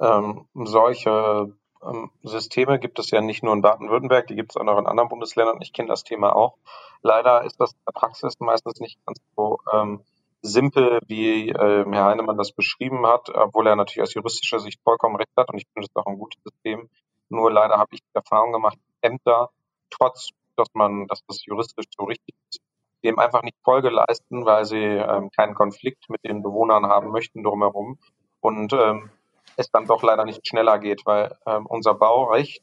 Ähm, 0.00 0.46
solche 0.54 1.52
ähm, 1.82 2.10
Systeme 2.22 2.78
gibt 2.78 2.98
es 2.98 3.10
ja 3.10 3.20
nicht 3.20 3.42
nur 3.42 3.52
in 3.52 3.62
Baden-Württemberg, 3.62 4.26
die 4.26 4.36
gibt 4.36 4.52
es 4.52 4.56
auch 4.56 4.64
noch 4.64 4.78
in 4.78 4.86
anderen 4.86 5.10
Bundesländern. 5.10 5.60
Ich 5.60 5.72
kenne 5.72 5.88
das 5.88 6.04
Thema 6.04 6.34
auch. 6.34 6.56
Leider 7.02 7.44
ist 7.44 7.60
das 7.60 7.72
in 7.72 7.78
der 7.86 7.92
Praxis 7.92 8.40
meistens 8.40 8.80
nicht 8.80 8.98
ganz 9.06 9.18
so 9.36 9.58
ähm, 9.72 10.00
simpel, 10.42 11.00
wie 11.06 11.50
äh, 11.50 11.84
Herr 11.90 12.04
Heinemann 12.04 12.38
das 12.38 12.52
beschrieben 12.52 13.06
hat, 13.06 13.28
obwohl 13.34 13.66
er 13.66 13.76
natürlich 13.76 14.02
aus 14.02 14.14
juristischer 14.14 14.60
Sicht 14.60 14.80
vollkommen 14.82 15.16
recht 15.16 15.32
hat 15.36 15.50
und 15.50 15.58
ich 15.58 15.66
finde 15.72 15.88
das 15.92 16.02
auch 16.02 16.10
ein 16.10 16.18
gutes 16.18 16.40
System. 16.42 16.88
Nur 17.28 17.52
leider 17.52 17.78
habe 17.78 17.90
ich 17.92 18.00
die 18.00 18.14
Erfahrung 18.14 18.52
gemacht, 18.52 18.78
Ämter, 19.02 19.50
trotz, 19.90 20.30
dass 20.56 20.68
man, 20.74 21.06
dass 21.06 21.20
das 21.26 21.44
juristisch 21.44 21.86
so 21.96 22.04
richtig 22.04 22.34
ist, 22.50 22.60
dem 23.04 23.18
einfach 23.18 23.42
nicht 23.42 23.56
Folge 23.64 23.90
leisten, 23.90 24.44
weil 24.44 24.64
sie 24.64 24.76
ähm, 24.76 25.30
keinen 25.30 25.54
Konflikt 25.54 26.08
mit 26.08 26.24
den 26.24 26.42
Bewohnern 26.42 26.86
haben 26.86 27.10
möchten 27.10 27.42
drumherum 27.42 27.98
und 28.40 28.72
ähm, 28.72 29.10
es 29.56 29.70
dann 29.70 29.86
doch 29.86 30.02
leider 30.02 30.24
nicht 30.24 30.46
schneller 30.46 30.78
geht, 30.78 31.02
weil 31.04 31.36
ähm, 31.46 31.66
unser 31.66 31.94
Baurecht 31.94 32.62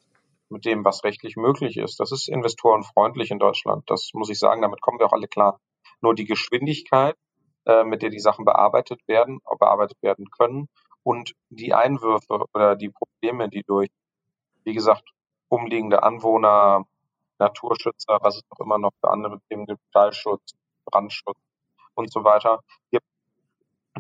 mit 0.50 0.66
dem, 0.66 0.86
was 0.86 1.04
rechtlich 1.04 1.36
möglich 1.36 1.78
ist, 1.78 2.00
das 2.00 2.12
ist 2.12 2.30
investorenfreundlich 2.30 3.32
in 3.32 3.40
Deutschland. 3.40 3.84
Das 3.88 4.12
muss 4.14 4.30
ich 4.30 4.40
sagen, 4.40 4.62
damit 4.62 4.82
kommen 4.82 5.00
wir 5.00 5.08
auch 5.08 5.14
alle 5.14 5.28
klar. 5.28 5.60
Nur 6.02 6.16
die 6.16 6.26
Geschwindigkeit 6.26 7.16
äh, 7.68 7.84
mit 7.84 8.02
der 8.02 8.10
die 8.10 8.20
Sachen 8.20 8.46
bearbeitet 8.46 9.02
werden, 9.08 9.42
bearbeitet 9.60 10.02
werden 10.02 10.32
können 10.32 10.70
und 11.04 11.34
die 11.50 11.74
Einwürfe 11.74 12.46
oder 12.54 12.76
die 12.76 12.90
Probleme, 12.90 13.50
die 13.50 13.64
durch, 13.64 13.90
wie 14.64 14.74
gesagt, 14.74 15.04
umliegende 15.50 16.02
Anwohner, 16.02 16.86
Naturschützer, 17.40 18.20
was 18.22 18.38
es 18.38 18.44
auch 18.50 18.62
immer 18.62 18.78
noch 18.78 18.92
für 19.02 19.12
andere 19.12 19.40
Themen 19.50 19.66
gibt, 19.66 19.82
Stallschutz, 19.90 20.54
Brandschutz 20.86 21.38
und 21.96 22.12
so 22.12 22.24
weiter 22.24 22.62
gibt, 22.90 23.06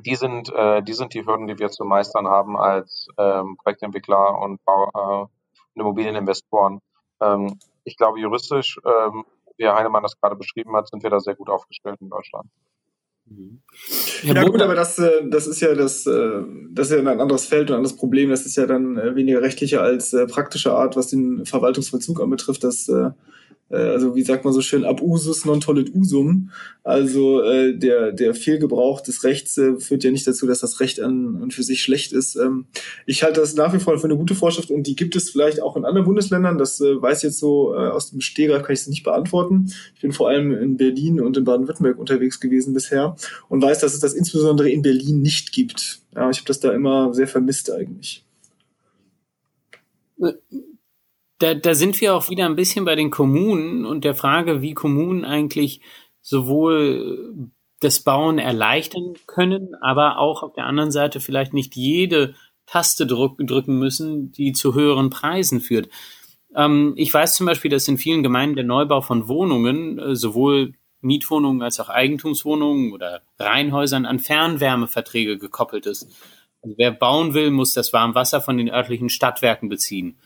die 0.05 0.15
sind, 0.15 0.49
äh, 0.53 0.81
die 0.81 0.93
sind 0.93 1.13
die 1.13 1.25
Hürden, 1.25 1.47
die 1.47 1.59
wir 1.59 1.69
zu 1.69 1.83
meistern 1.83 2.27
haben 2.27 2.57
als 2.57 3.09
ähm, 3.17 3.57
Projektentwickler 3.57 4.39
und 4.39 4.63
Bau, 4.63 5.25
äh, 5.25 5.79
Immobilieninvestoren. 5.79 6.81
Ähm, 7.19 7.59
ich 7.83 7.97
glaube, 7.97 8.19
juristisch, 8.19 8.79
ähm, 8.85 9.25
wie 9.57 9.65
Herr 9.65 9.75
Heinemann 9.75 10.03
das 10.03 10.19
gerade 10.19 10.35
beschrieben 10.35 10.75
hat, 10.75 10.87
sind 10.87 11.03
wir 11.03 11.09
da 11.09 11.19
sehr 11.19 11.35
gut 11.35 11.49
aufgestellt 11.49 11.99
in 11.99 12.09
Deutschland. 12.09 12.49
Mhm. 13.29 13.59
Ja 14.23 14.43
gut, 14.43 14.61
aber 14.61 14.75
das, 14.75 14.97
äh, 14.99 15.27
das 15.29 15.47
ist 15.47 15.59
ja 15.59 15.73
das, 15.75 16.05
äh, 16.05 16.41
das 16.71 16.89
ist 16.89 16.93
ja 16.93 16.99
ein 16.99 17.19
anderes 17.19 17.45
Feld 17.45 17.69
und 17.69 17.75
ein 17.75 17.77
anderes 17.77 17.95
Problem. 17.95 18.29
Das 18.29 18.45
ist 18.45 18.55
ja 18.55 18.65
dann 18.65 18.97
äh, 18.97 19.15
weniger 19.15 19.41
rechtlicher 19.41 19.81
als 19.81 20.15
praktischer 20.29 20.73
Art, 20.73 20.95
was 20.95 21.07
den 21.07 21.45
Verwaltungsvollzug 21.45 22.21
anbetrifft. 22.21 22.63
Das 22.63 22.89
also 23.75 24.15
wie 24.15 24.23
sagt 24.23 24.45
man 24.45 24.53
so 24.53 24.61
schön, 24.61 24.85
ab 24.85 25.01
usus 25.01 25.43
non 25.45 25.59
tollit 25.59 25.93
usum. 25.93 26.51
Also 26.83 27.41
äh, 27.41 27.77
der, 27.77 28.13
der 28.13 28.33
Fehlgebrauch 28.33 29.01
des 29.01 29.23
Rechts 29.25 29.57
äh, 29.57 29.75
führt 29.77 30.05
ja 30.05 30.11
nicht 30.11 30.25
dazu, 30.25 30.47
dass 30.47 30.59
das 30.59 30.79
Recht 30.79 31.01
an 31.01 31.41
und 31.41 31.53
für 31.53 31.63
sich 31.63 31.81
schlecht 31.81 32.13
ist. 32.13 32.37
Ähm, 32.37 32.65
ich 33.05 33.23
halte 33.23 33.41
das 33.41 33.55
nach 33.55 33.73
wie 33.73 33.79
vor 33.79 33.97
für 33.99 34.05
eine 34.05 34.15
gute 34.15 34.35
Vorschrift 34.35 34.71
und 34.71 34.87
die 34.87 34.95
gibt 34.95 35.15
es 35.17 35.29
vielleicht 35.29 35.61
auch 35.61 35.75
in 35.75 35.83
anderen 35.83 36.05
Bundesländern. 36.05 36.57
Das 36.57 36.79
äh, 36.79 37.01
weiß 37.01 37.23
jetzt 37.23 37.39
so 37.39 37.73
äh, 37.73 37.89
aus 37.89 38.11
dem 38.11 38.21
Stegreif 38.21 38.63
kann 38.63 38.73
ich 38.73 38.81
es 38.81 38.87
nicht 38.87 39.03
beantworten. 39.03 39.73
Ich 39.95 40.01
bin 40.01 40.13
vor 40.13 40.29
allem 40.29 40.53
in 40.53 40.77
Berlin 40.77 41.19
und 41.19 41.35
in 41.35 41.43
Baden-Württemberg 41.43 41.99
unterwegs 41.99 42.39
gewesen 42.39 42.73
bisher 42.73 43.17
und 43.49 43.61
weiß, 43.61 43.79
dass 43.79 43.93
es 43.93 43.99
das 43.99 44.13
insbesondere 44.13 44.69
in 44.69 44.81
Berlin 44.81 45.21
nicht 45.21 45.51
gibt. 45.51 45.99
Ja, 46.15 46.29
ich 46.29 46.37
habe 46.37 46.47
das 46.47 46.61
da 46.61 46.71
immer 46.71 47.13
sehr 47.13 47.27
vermisst 47.27 47.69
eigentlich. 47.71 48.23
Da, 51.39 51.53
da 51.53 51.75
sind 51.75 52.01
wir 52.01 52.15
auch 52.15 52.29
wieder 52.29 52.45
ein 52.45 52.55
bisschen 52.55 52.85
bei 52.85 52.95
den 52.95 53.11
Kommunen 53.11 53.85
und 53.85 54.03
der 54.03 54.15
Frage, 54.15 54.61
wie 54.61 54.73
Kommunen 54.73 55.23
eigentlich 55.23 55.81
sowohl 56.21 57.51
das 57.79 57.99
Bauen 57.99 58.39
erleichtern 58.39 59.13
können, 59.27 59.75
aber 59.81 60.17
auch 60.17 60.41
auf 60.43 60.53
der 60.53 60.65
anderen 60.65 60.91
Seite 60.91 61.19
vielleicht 61.19 61.53
nicht 61.53 61.75
jede 61.75 62.33
Taste 62.65 63.05
drücken 63.05 63.77
müssen, 63.79 64.31
die 64.31 64.51
zu 64.51 64.73
höheren 64.73 65.09
Preisen 65.09 65.61
führt. 65.61 65.89
Ähm, 66.55 66.93
ich 66.97 67.13
weiß 67.13 67.35
zum 67.35 67.45
Beispiel, 67.45 67.71
dass 67.71 67.87
in 67.87 67.97
vielen 67.97 68.23
Gemeinden 68.23 68.55
der 68.55 68.65
Neubau 68.65 69.01
von 69.01 69.27
Wohnungen, 69.27 69.99
äh, 69.99 70.15
sowohl 70.15 70.73
Mietwohnungen 71.01 71.61
als 71.61 71.79
auch 71.79 71.89
Eigentumswohnungen 71.89 72.91
oder 72.91 73.21
Reihenhäusern 73.39 74.05
an 74.05 74.19
Fernwärmeverträge 74.19 75.37
gekoppelt 75.37 75.85
ist. 75.85 76.03
Also 76.61 76.75
wer 76.77 76.91
bauen 76.91 77.33
will, 77.33 77.51
muss 77.51 77.73
das 77.73 77.93
Warmwasser 77.93 78.41
von 78.41 78.57
den 78.57 78.69
örtlichen 78.69 79.09
Stadtwerken 79.09 79.69
beziehen. 79.69 80.17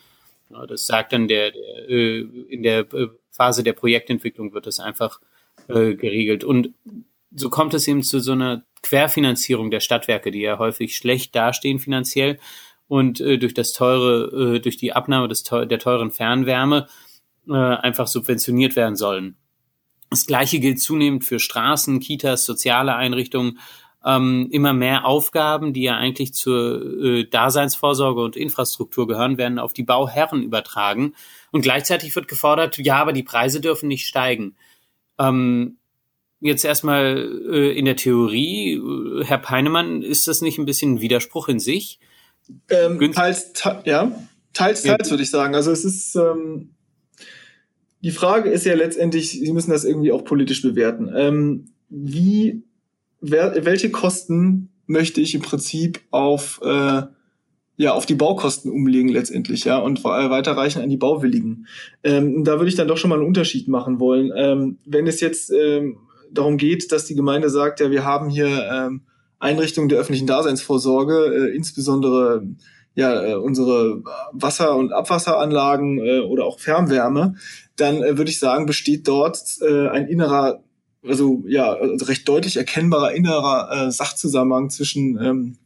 Das 0.68 0.86
sagt 0.86 1.14
dann 1.14 1.28
der, 1.28 1.54
äh, 1.90 2.20
in 2.50 2.64
der 2.64 2.80
äh, 2.94 3.08
Phase 3.32 3.64
der 3.64 3.74
Projektentwicklung 3.74 4.54
wird 4.54 4.68
das 4.68 4.80
einfach 4.80 5.20
äh, 5.68 5.96
geregelt. 5.96 6.44
Und 6.44 6.74
so 7.34 7.50
kommt 7.50 7.74
es 7.74 7.88
eben 7.88 8.04
zu 8.04 8.20
so 8.20 8.34
einer 8.34 8.64
Querfinanzierung 8.84 9.72
der 9.72 9.80
Stadtwerke, 9.80 10.32
die 10.32 10.42
ja 10.42 10.60
häufig 10.60 10.96
schlecht 10.96 11.36
dastehen 11.36 11.80
finanziell 11.80 12.40
und 12.88 13.20
durch 13.20 13.54
das 13.54 13.72
teure, 13.72 14.60
durch 14.60 14.76
die 14.76 14.92
Abnahme 14.92 15.30
des 15.30 15.44
der 15.44 15.80
teuren 15.80 16.12
Fernwärme 16.12 16.88
einfach 17.48 18.08
subventioniert 18.08 18.76
werden 18.76 18.98
sollen. 18.98 19.38
Das 20.10 20.26
Gleiche 20.26 20.60
gilt 20.60 20.82
zunehmend 20.82 21.24
für 21.24 21.40
Straßen, 21.40 22.02
Kitas, 22.02 22.44
soziale 22.44 22.96
Einrichtungen 22.96 23.60
ähm, 24.06 24.48
immer 24.52 24.74
mehr 24.74 25.06
Aufgaben, 25.06 25.74
die 25.74 25.84
ja 25.84 25.98
eigentlich 25.98 26.34
zur 26.34 27.04
äh, 27.04 27.26
Daseinsvorsorge 27.26 28.22
und 28.22 28.36
Infrastruktur 28.36 29.08
gehören, 29.08 29.38
werden 29.38 29.60
auf 29.60 29.74
die 29.74 29.84
Bauherren 29.84 30.42
übertragen. 30.42 31.14
Und 31.52 31.62
gleichzeitig 31.62 32.16
wird 32.16 32.28
gefordert, 32.28 32.78
ja, 32.78 32.98
aber 32.98 33.14
die 33.14 33.24
Preise 33.24 33.62
dürfen 33.62 33.88
nicht 33.88 34.08
steigen. 34.08 34.56
Ähm, 35.20 35.78
jetzt 36.40 36.66
erstmal 36.66 37.30
äh, 37.52 37.78
in 37.78 37.86
der 37.86 37.96
Theorie, 37.96 38.74
äh, 38.74 39.24
Herr 39.24 39.38
Peinemann, 39.38 40.02
ist 40.02 40.28
das 40.28 40.42
nicht 40.42 40.58
ein 40.58 40.66
bisschen 40.66 40.96
ein 40.96 41.02
Widerspruch 41.02 41.48
in 41.48 41.60
sich? 41.60 42.00
Ähm, 42.70 43.12
teils, 43.14 43.54
te 43.54 43.82
ja, 43.86 44.12
teils, 44.54 44.82
teils 44.82 45.08
ja. 45.08 45.12
würde 45.12 45.24
ich 45.24 45.30
sagen. 45.30 45.54
Also 45.54 45.72
es 45.72 45.86
ist, 45.86 46.16
ähm, 46.16 46.72
die 48.02 48.12
Frage 48.12 48.50
ist 48.50 48.66
ja 48.66 48.74
letztendlich, 48.74 49.30
Sie 49.30 49.54
müssen 49.54 49.70
das 49.70 49.84
irgendwie 49.84 50.12
auch 50.12 50.24
politisch 50.24 50.64
bewerten. 50.64 51.12
Ähm, 51.16 51.70
wie 51.90 52.64
wer, 53.22 53.66
welche 53.66 53.92
Kosten 53.92 54.70
möchte 54.88 55.22
ich 55.22 55.34
im 55.34 55.42
Prinzip 55.42 56.02
auf, 56.12 56.60
äh, 56.64 57.04
ja, 57.78 57.94
auf 57.94 58.06
die 58.06 58.16
Baukosten 58.16 58.72
umlegen 58.72 59.10
letztendlich, 59.10 59.64
ja, 59.64 59.78
und 59.78 60.04
weiterreichen 60.04 60.82
an 60.82 60.90
die 60.90 60.98
Bauwilligen. 60.98 61.68
Ähm, 62.04 62.44
da 62.44 62.58
würde 62.58 62.68
ich 62.68 62.76
dann 62.76 62.88
doch 62.88 62.98
schon 62.98 63.10
mal 63.10 63.16
einen 63.16 63.28
Unterschied 63.28 63.68
machen 63.68 64.00
wollen. 64.00 64.32
Ähm, 64.36 64.78
wenn 64.86 65.08
es 65.08 65.22
jetzt 65.22 65.52
ähm, 65.52 65.98
darum 66.32 66.58
geht, 66.58 66.92
dass 66.92 67.06
die 67.06 67.16
Gemeinde 67.16 67.50
sagt, 67.50 67.80
ja, 67.80 67.90
wir 67.90 68.04
haben 68.04 68.30
hier 68.30 68.70
ähm, 68.72 69.02
Einrichtungen 69.40 69.90
der 69.90 70.00
öffentlichen 70.00 70.28
Daseinsvorsorge, 70.28 71.50
äh, 71.50 71.56
insbesondere 71.56 72.44
ja, 72.94 73.24
äh, 73.24 73.36
unsere 73.36 74.04
Wasser- 74.34 74.76
und 74.76 74.92
Abwasseranlagen 74.92 76.00
äh, 76.00 76.20
oder 76.20 76.46
auch 76.46 76.60
Fernwärme, 76.60 77.36
dann 77.78 78.04
äh, 78.04 78.18
würde 78.18 78.32
ich 78.32 78.40
sagen, 78.40 78.66
besteht 78.66 79.08
dort 79.08 79.42
äh, 79.62 79.88
ein 79.88 80.08
innerer 80.08 80.62
also 81.08 81.44
ja, 81.48 81.74
also 81.74 82.06
recht 82.06 82.28
deutlich 82.28 82.58
erkennbarer 82.58 83.14
innerer 83.14 83.88
äh, 83.88 83.92
Sachzusammenhang 83.92 84.70
zwischen 84.70 85.20
ähm, 85.22 85.58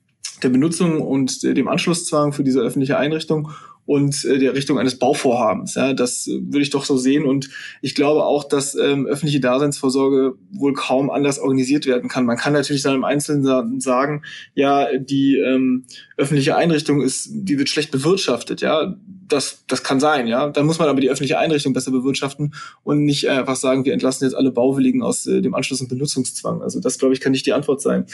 der 0.43 0.49
Benutzung 0.49 1.01
und 1.01 1.43
äh, 1.43 1.53
dem 1.53 1.67
Anschlusszwang 1.67 2.33
für 2.33 2.43
diese 2.43 2.59
öffentliche 2.59 2.97
Einrichtung 2.97 3.51
und 3.85 4.25
äh, 4.25 4.39
der 4.39 4.55
Richtung 4.55 4.79
eines 4.79 4.97
Bauvorhabens. 4.97 5.75
Ja, 5.75 5.93
das 5.93 6.27
äh, 6.27 6.39
würde 6.41 6.61
ich 6.61 6.71
doch 6.71 6.85
so 6.85 6.97
sehen. 6.97 7.25
Und 7.25 7.49
ich 7.81 7.95
glaube 7.95 8.23
auch, 8.25 8.43
dass 8.43 8.75
ähm, 8.75 9.05
öffentliche 9.05 9.39
Daseinsvorsorge 9.39 10.35
wohl 10.51 10.73
kaum 10.73 11.09
anders 11.09 11.39
organisiert 11.39 11.85
werden 11.85 12.09
kann. 12.09 12.25
Man 12.25 12.37
kann 12.37 12.53
natürlich 12.53 12.81
dann 12.81 12.95
im 12.95 13.03
Einzelnen 13.03 13.79
sagen, 13.79 14.23
ja, 14.55 14.87
die 14.97 15.37
ähm, 15.37 15.85
öffentliche 16.17 16.55
Einrichtung 16.55 17.01
ist, 17.01 17.29
die 17.31 17.59
wird 17.59 17.69
schlecht 17.69 17.91
bewirtschaftet. 17.91 18.61
Ja, 18.61 18.95
das, 19.27 19.63
das 19.67 19.83
kann 19.83 19.99
sein. 19.99 20.27
Ja, 20.27 20.49
dann 20.49 20.65
muss 20.65 20.79
man 20.79 20.89
aber 20.89 21.01
die 21.01 21.09
öffentliche 21.09 21.37
Einrichtung 21.37 21.73
besser 21.73 21.91
bewirtschaften 21.91 22.53
und 22.83 23.03
nicht 23.03 23.29
einfach 23.29 23.55
sagen, 23.55 23.85
wir 23.85 23.93
entlassen 23.93 24.25
jetzt 24.25 24.35
alle 24.35 24.51
Bauwilligen 24.51 25.01
aus 25.01 25.25
äh, 25.25 25.41
dem 25.41 25.55
Anschluss- 25.55 25.81
und 25.81 25.89
Benutzungszwang. 25.89 26.61
Also 26.61 26.79
das, 26.79 26.99
glaube 26.99 27.13
ich, 27.13 27.21
kann 27.21 27.31
nicht 27.31 27.45
die 27.45 27.53
Antwort 27.53 27.81
sein. 27.81 28.05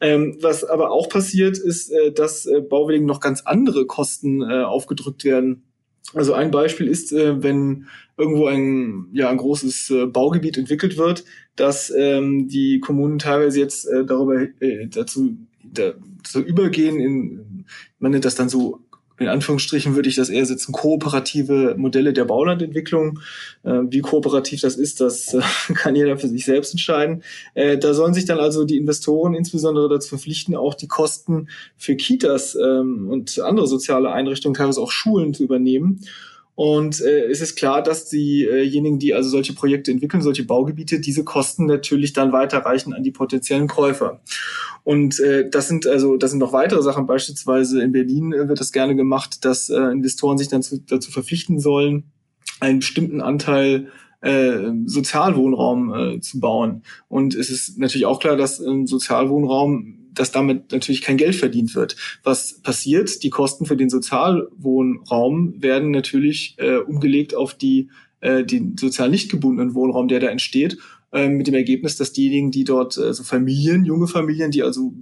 Ähm, 0.00 0.36
was 0.40 0.64
aber 0.64 0.90
auch 0.90 1.08
passiert, 1.08 1.58
ist, 1.58 1.90
äh, 1.90 2.12
dass 2.12 2.46
äh, 2.46 2.60
Bauwilligen 2.60 3.06
noch 3.06 3.20
ganz 3.20 3.42
andere 3.42 3.86
Kosten 3.86 4.42
äh, 4.42 4.62
aufgedrückt 4.62 5.24
werden 5.24 5.62
Also 6.14 6.32
ein 6.34 6.50
Beispiel 6.50 6.88
ist, 6.88 7.12
äh, 7.12 7.42
wenn 7.42 7.86
irgendwo 8.16 8.46
ein, 8.46 9.06
ja, 9.12 9.30
ein 9.30 9.36
großes 9.36 9.90
äh, 9.90 10.06
Baugebiet 10.06 10.58
entwickelt 10.58 10.98
wird, 10.98 11.24
dass 11.56 11.90
ähm, 11.96 12.48
die 12.48 12.80
Kommunen 12.80 13.18
teilweise 13.18 13.60
jetzt 13.60 13.86
äh, 13.86 14.04
darüber 14.04 14.42
äh, 14.60 14.86
dazu, 14.88 15.36
dazu 15.64 16.40
übergehen, 16.40 17.00
in, 17.00 17.64
man 17.98 18.12
nennt 18.12 18.24
das 18.24 18.34
dann 18.34 18.48
so 18.48 18.80
in 19.18 19.28
Anführungsstrichen 19.28 19.96
würde 19.96 20.08
ich 20.08 20.16
das 20.16 20.28
eher 20.28 20.46
setzen, 20.46 20.72
kooperative 20.72 21.74
Modelle 21.76 22.12
der 22.12 22.24
Baulandentwicklung. 22.24 23.20
Äh, 23.64 23.80
wie 23.88 24.00
kooperativ 24.00 24.60
das 24.60 24.76
ist, 24.76 25.00
das 25.00 25.34
äh, 25.34 25.40
kann 25.74 25.96
jeder 25.96 26.16
für 26.18 26.28
sich 26.28 26.44
selbst 26.44 26.72
entscheiden. 26.72 27.22
Äh, 27.54 27.78
da 27.78 27.94
sollen 27.94 28.14
sich 28.14 28.24
dann 28.24 28.38
also 28.38 28.64
die 28.64 28.76
Investoren 28.76 29.34
insbesondere 29.34 29.88
dazu 29.88 30.10
verpflichten, 30.10 30.54
auch 30.54 30.74
die 30.74 30.88
Kosten 30.88 31.48
für 31.76 31.96
Kitas 31.96 32.54
ähm, 32.54 33.08
und 33.10 33.38
andere 33.40 33.66
soziale 33.66 34.12
Einrichtungen, 34.12 34.54
teilweise 34.54 34.80
auch 34.80 34.92
Schulen 34.92 35.34
zu 35.34 35.44
übernehmen. 35.44 36.00
Und 36.58 37.00
äh, 37.02 37.26
es 37.30 37.40
ist 37.40 37.54
klar, 37.54 37.84
dass 37.84 38.08
diejenigen, 38.08 38.98
die 38.98 39.14
also 39.14 39.28
solche 39.28 39.52
Projekte 39.52 39.92
entwickeln, 39.92 40.22
solche 40.22 40.44
Baugebiete, 40.44 40.98
diese 40.98 41.22
Kosten 41.22 41.66
natürlich 41.66 42.14
dann 42.14 42.32
weiterreichen 42.32 42.92
an 42.92 43.04
die 43.04 43.12
potenziellen 43.12 43.68
Käufer. 43.68 44.20
Und 44.82 45.20
äh, 45.20 45.48
das 45.48 45.68
sind 45.68 45.86
also, 45.86 46.16
das 46.16 46.32
sind 46.32 46.40
noch 46.40 46.52
weitere 46.52 46.82
Sachen. 46.82 47.06
Beispielsweise 47.06 47.80
in 47.80 47.92
Berlin 47.92 48.32
äh, 48.32 48.48
wird 48.48 48.58
das 48.58 48.72
gerne 48.72 48.96
gemacht, 48.96 49.44
dass 49.44 49.70
äh, 49.70 49.76
Investoren 49.76 50.36
sich 50.36 50.48
dann 50.48 50.64
zu, 50.64 50.80
dazu 50.80 51.12
verpflichten 51.12 51.60
sollen, 51.60 52.10
einen 52.58 52.80
bestimmten 52.80 53.20
Anteil 53.20 53.92
äh, 54.20 54.72
Sozialwohnraum 54.84 55.94
äh, 55.94 56.20
zu 56.20 56.40
bauen. 56.40 56.82
Und 57.06 57.36
es 57.36 57.50
ist 57.50 57.78
natürlich 57.78 58.06
auch 58.06 58.18
klar, 58.18 58.36
dass 58.36 58.58
im 58.58 58.88
Sozialwohnraum 58.88 60.07
dass 60.18 60.32
damit 60.32 60.72
natürlich 60.72 61.02
kein 61.02 61.16
Geld 61.16 61.36
verdient 61.36 61.74
wird. 61.74 61.96
Was 62.22 62.60
passiert? 62.62 63.22
Die 63.22 63.30
Kosten 63.30 63.66
für 63.66 63.76
den 63.76 63.90
Sozialwohnraum 63.90 65.62
werden 65.62 65.90
natürlich 65.90 66.56
äh, 66.58 66.76
umgelegt 66.76 67.34
auf 67.34 67.54
die 67.54 67.88
äh, 68.20 68.44
den 68.44 68.76
sozial 68.76 69.10
nicht 69.10 69.30
gebundenen 69.30 69.74
Wohnraum, 69.74 70.08
der 70.08 70.20
da 70.20 70.28
entsteht, 70.28 70.78
äh, 71.12 71.28
mit 71.28 71.46
dem 71.46 71.54
Ergebnis, 71.54 71.96
dass 71.96 72.12
diejenigen, 72.12 72.50
die 72.50 72.64
dort, 72.64 72.98
also 72.98 73.22
Familien, 73.22 73.84
junge 73.84 74.08
Familien, 74.08 74.50
die 74.50 74.62
also 74.62 74.92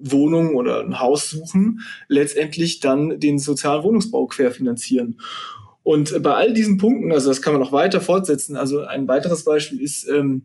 Wohnungen 0.00 0.54
oder 0.54 0.80
ein 0.80 1.00
Haus 1.00 1.30
suchen, 1.30 1.80
letztendlich 2.08 2.80
dann 2.80 3.20
den 3.20 3.38
sozialen 3.38 3.82
Wohnungsbau 3.82 4.26
querfinanzieren. 4.26 5.20
Und 5.82 6.22
bei 6.22 6.34
all 6.34 6.52
diesen 6.52 6.76
Punkten, 6.76 7.12
also 7.12 7.28
das 7.28 7.40
kann 7.40 7.54
man 7.54 7.62
noch 7.62 7.72
weiter 7.72 8.00
fortsetzen, 8.00 8.56
also 8.56 8.80
ein 8.80 9.08
weiteres 9.08 9.44
Beispiel 9.44 9.80
ist 9.80 10.06
ähm, 10.08 10.42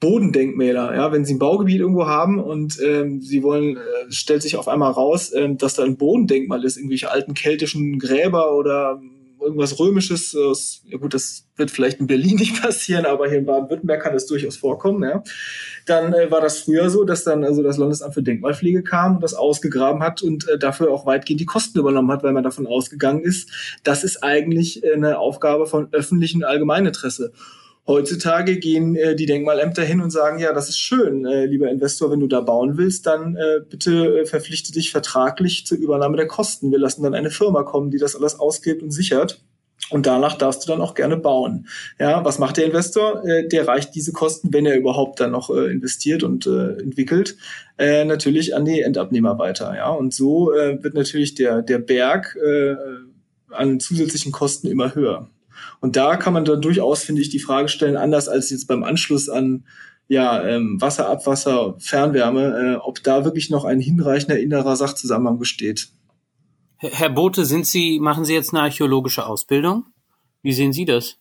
Bodendenkmäler. 0.00 0.94
Ja, 0.94 1.12
wenn 1.12 1.24
Sie 1.24 1.34
ein 1.34 1.38
Baugebiet 1.38 1.80
irgendwo 1.80 2.06
haben 2.06 2.38
und 2.38 2.78
ähm, 2.80 3.20
Sie 3.20 3.42
wollen, 3.42 3.76
äh, 3.76 3.80
stellt 4.10 4.42
sich 4.42 4.56
auf 4.56 4.68
einmal 4.68 4.92
raus, 4.92 5.32
ähm, 5.34 5.58
dass 5.58 5.74
da 5.74 5.84
ein 5.84 5.96
Bodendenkmal 5.96 6.64
ist, 6.64 6.76
irgendwelche 6.76 7.10
alten 7.10 7.34
keltischen 7.34 7.98
Gräber 7.98 8.54
oder 8.56 9.00
irgendwas 9.40 9.78
Römisches. 9.78 10.34
Äh, 10.34 10.90
ja 10.90 10.98
gut, 10.98 11.14
das 11.14 11.46
wird 11.56 11.70
vielleicht 11.70 12.00
in 12.00 12.06
Berlin 12.06 12.36
nicht 12.38 12.62
passieren, 12.62 13.06
aber 13.06 13.28
hier 13.28 13.38
in 13.38 13.46
Baden-Württemberg 13.46 14.02
kann 14.02 14.12
das 14.12 14.26
durchaus 14.26 14.56
vorkommen. 14.56 15.02
Ja. 15.02 15.22
Dann 15.86 16.12
äh, 16.12 16.30
war 16.30 16.40
das 16.40 16.60
früher 16.60 16.90
so, 16.90 17.04
dass 17.04 17.24
dann 17.24 17.44
also 17.44 17.62
das 17.62 17.76
Landesamt 17.76 18.14
für 18.14 18.22
Denkmalpflege 18.22 18.82
kam 18.82 19.16
und 19.16 19.22
das 19.22 19.34
ausgegraben 19.34 20.02
hat 20.02 20.22
und 20.22 20.48
äh, 20.48 20.58
dafür 20.58 20.90
auch 20.92 21.06
weitgehend 21.06 21.40
die 21.40 21.46
Kosten 21.46 21.78
übernommen 21.78 22.10
hat, 22.10 22.22
weil 22.22 22.32
man 22.32 22.44
davon 22.44 22.66
ausgegangen 22.66 23.22
ist, 23.22 23.50
das 23.84 24.04
ist 24.04 24.22
eigentlich 24.22 24.84
äh, 24.84 24.94
eine 24.94 25.18
Aufgabe 25.18 25.66
von 25.66 25.88
öffentlichem 25.92 26.44
Allgemeininteresse. 26.44 27.32
Heutzutage 27.88 28.58
gehen 28.58 28.96
äh, 28.96 29.16
die 29.16 29.24
Denkmalämter 29.24 29.82
hin 29.82 30.02
und 30.02 30.10
sagen, 30.10 30.38
ja, 30.38 30.52
das 30.52 30.68
ist 30.68 30.78
schön, 30.78 31.24
äh, 31.24 31.46
lieber 31.46 31.70
Investor, 31.70 32.10
wenn 32.10 32.20
du 32.20 32.26
da 32.26 32.42
bauen 32.42 32.76
willst, 32.76 33.06
dann 33.06 33.34
äh, 33.34 33.60
bitte 33.66 34.20
äh, 34.20 34.26
verpflichte 34.26 34.72
dich 34.72 34.90
vertraglich 34.90 35.64
zur 35.64 35.78
Übernahme 35.78 36.18
der 36.18 36.26
Kosten. 36.26 36.70
Wir 36.70 36.78
lassen 36.78 37.02
dann 37.02 37.14
eine 37.14 37.30
Firma 37.30 37.62
kommen, 37.62 37.90
die 37.90 37.96
das 37.96 38.14
alles 38.14 38.38
ausgibt 38.38 38.82
und 38.82 38.90
sichert. 38.90 39.42
Und 39.88 40.04
danach 40.04 40.36
darfst 40.36 40.64
du 40.64 40.70
dann 40.70 40.82
auch 40.82 40.94
gerne 40.94 41.16
bauen. 41.16 41.66
Ja, 41.98 42.22
was 42.26 42.38
macht 42.38 42.58
der 42.58 42.66
Investor? 42.66 43.24
Äh, 43.24 43.48
der 43.48 43.66
reicht 43.66 43.94
diese 43.94 44.12
Kosten, 44.12 44.52
wenn 44.52 44.66
er 44.66 44.76
überhaupt 44.76 45.18
dann 45.20 45.30
noch 45.30 45.48
äh, 45.48 45.72
investiert 45.72 46.22
und 46.24 46.46
äh, 46.46 46.74
entwickelt, 46.74 47.38
äh, 47.78 48.04
natürlich 48.04 48.54
an 48.54 48.66
die 48.66 48.82
Endabnehmer 48.82 49.38
weiter. 49.38 49.74
Ja, 49.74 49.88
und 49.88 50.12
so 50.12 50.52
äh, 50.52 50.82
wird 50.82 50.92
natürlich 50.92 51.36
der 51.36 51.62
der 51.62 51.78
Berg 51.78 52.36
äh, 52.36 52.76
an 53.50 53.80
zusätzlichen 53.80 54.30
Kosten 54.30 54.66
immer 54.66 54.94
höher. 54.94 55.30
Und 55.80 55.96
da 55.96 56.16
kann 56.16 56.32
man 56.32 56.44
dann 56.44 56.60
durchaus, 56.60 57.02
finde 57.02 57.22
ich, 57.22 57.28
die 57.28 57.38
Frage 57.38 57.68
stellen, 57.68 57.96
anders 57.96 58.28
als 58.28 58.50
jetzt 58.50 58.66
beim 58.66 58.84
Anschluss 58.84 59.28
an 59.28 59.64
ja, 60.08 60.42
ähm, 60.42 60.80
Wasser, 60.80 61.08
Abwasser, 61.08 61.74
Fernwärme, 61.78 62.74
äh, 62.74 62.76
ob 62.76 63.02
da 63.02 63.24
wirklich 63.24 63.50
noch 63.50 63.64
ein 63.64 63.78
hinreichender 63.78 64.38
innerer 64.38 64.74
Sachzusammenhang 64.74 65.38
besteht. 65.38 65.90
Herr 66.78 67.10
Bote, 67.10 67.44
sind 67.44 67.66
Sie, 67.66 68.00
machen 68.00 68.24
Sie 68.24 68.34
jetzt 68.34 68.54
eine 68.54 68.62
archäologische 68.62 69.26
Ausbildung? 69.26 69.86
Wie 70.42 70.52
sehen 70.52 70.72
Sie 70.72 70.84
das? 70.84 71.18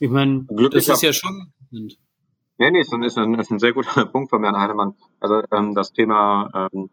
Ich 0.00 0.10
meine, 0.10 0.46
das 0.72 0.88
ist 0.88 1.02
ja 1.02 1.12
schon. 1.12 1.52
Nee, 1.70 2.70
nee, 2.70 2.80
ist 2.80 2.92
ein, 2.92 3.02
ist, 3.02 3.18
ein, 3.18 3.38
ist 3.38 3.50
ein 3.50 3.58
sehr 3.58 3.72
guter 3.72 4.04
Punkt 4.12 4.30
von 4.30 4.42
Herrn 4.42 4.56
Heinemann. 4.56 4.94
Also 5.20 5.42
ähm, 5.52 5.74
das 5.74 5.92
Thema 5.92 6.68
ähm, 6.72 6.90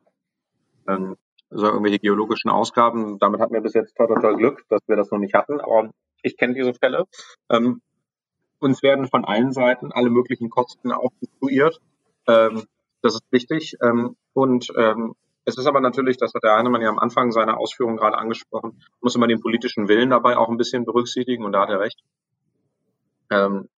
ähm, 0.87 1.15
also 1.55 1.67
irgendwelche 1.67 1.99
geologischen 1.99 2.49
Ausgaben. 2.49 3.17
Damit 3.19 3.39
hatten 3.39 3.53
wir 3.53 3.61
bis 3.61 3.73
jetzt 3.73 3.95
total, 3.95 4.15
total 4.15 4.35
Glück, 4.35 4.65
dass 4.69 4.81
wir 4.87 4.97
das 4.97 5.09
noch 5.09 5.19
nicht 5.19 5.33
hatten. 5.33 5.61
Aber 5.61 5.89
ich 6.21 6.35
kenne 6.37 6.53
diese 6.53 6.73
Fälle. 6.73 7.05
Ähm, 7.49 7.81
uns 8.59 8.83
werden 8.83 9.07
von 9.07 9.25
allen 9.25 9.53
Seiten 9.53 9.91
alle 9.91 10.09
möglichen 10.09 10.49
Kosten 10.49 10.91
aufkonstruiert. 10.91 11.79
Ähm, 12.27 12.63
das 13.01 13.15
ist 13.15 13.31
wichtig. 13.31 13.77
Ähm, 13.81 14.17
und 14.33 14.67
ähm, 14.77 15.15
es 15.45 15.57
ist 15.57 15.65
aber 15.65 15.79
natürlich, 15.79 16.17
das 16.17 16.33
hat 16.33 16.43
der 16.43 16.57
Heinemann 16.57 16.81
ja 16.81 16.89
am 16.89 16.99
Anfang 16.99 17.31
seiner 17.31 17.57
Ausführungen 17.57 17.97
gerade 17.97 18.17
angesprochen, 18.17 18.81
muss 18.99 19.15
man 19.15 19.29
den 19.29 19.41
politischen 19.41 19.87
Willen 19.87 20.09
dabei 20.09 20.37
auch 20.37 20.49
ein 20.49 20.57
bisschen 20.57 20.85
berücksichtigen 20.85 21.45
und 21.45 21.53
da 21.53 21.61
hat 21.61 21.69
er 21.69 21.79
recht. 21.79 22.01
Ähm, 23.31 23.69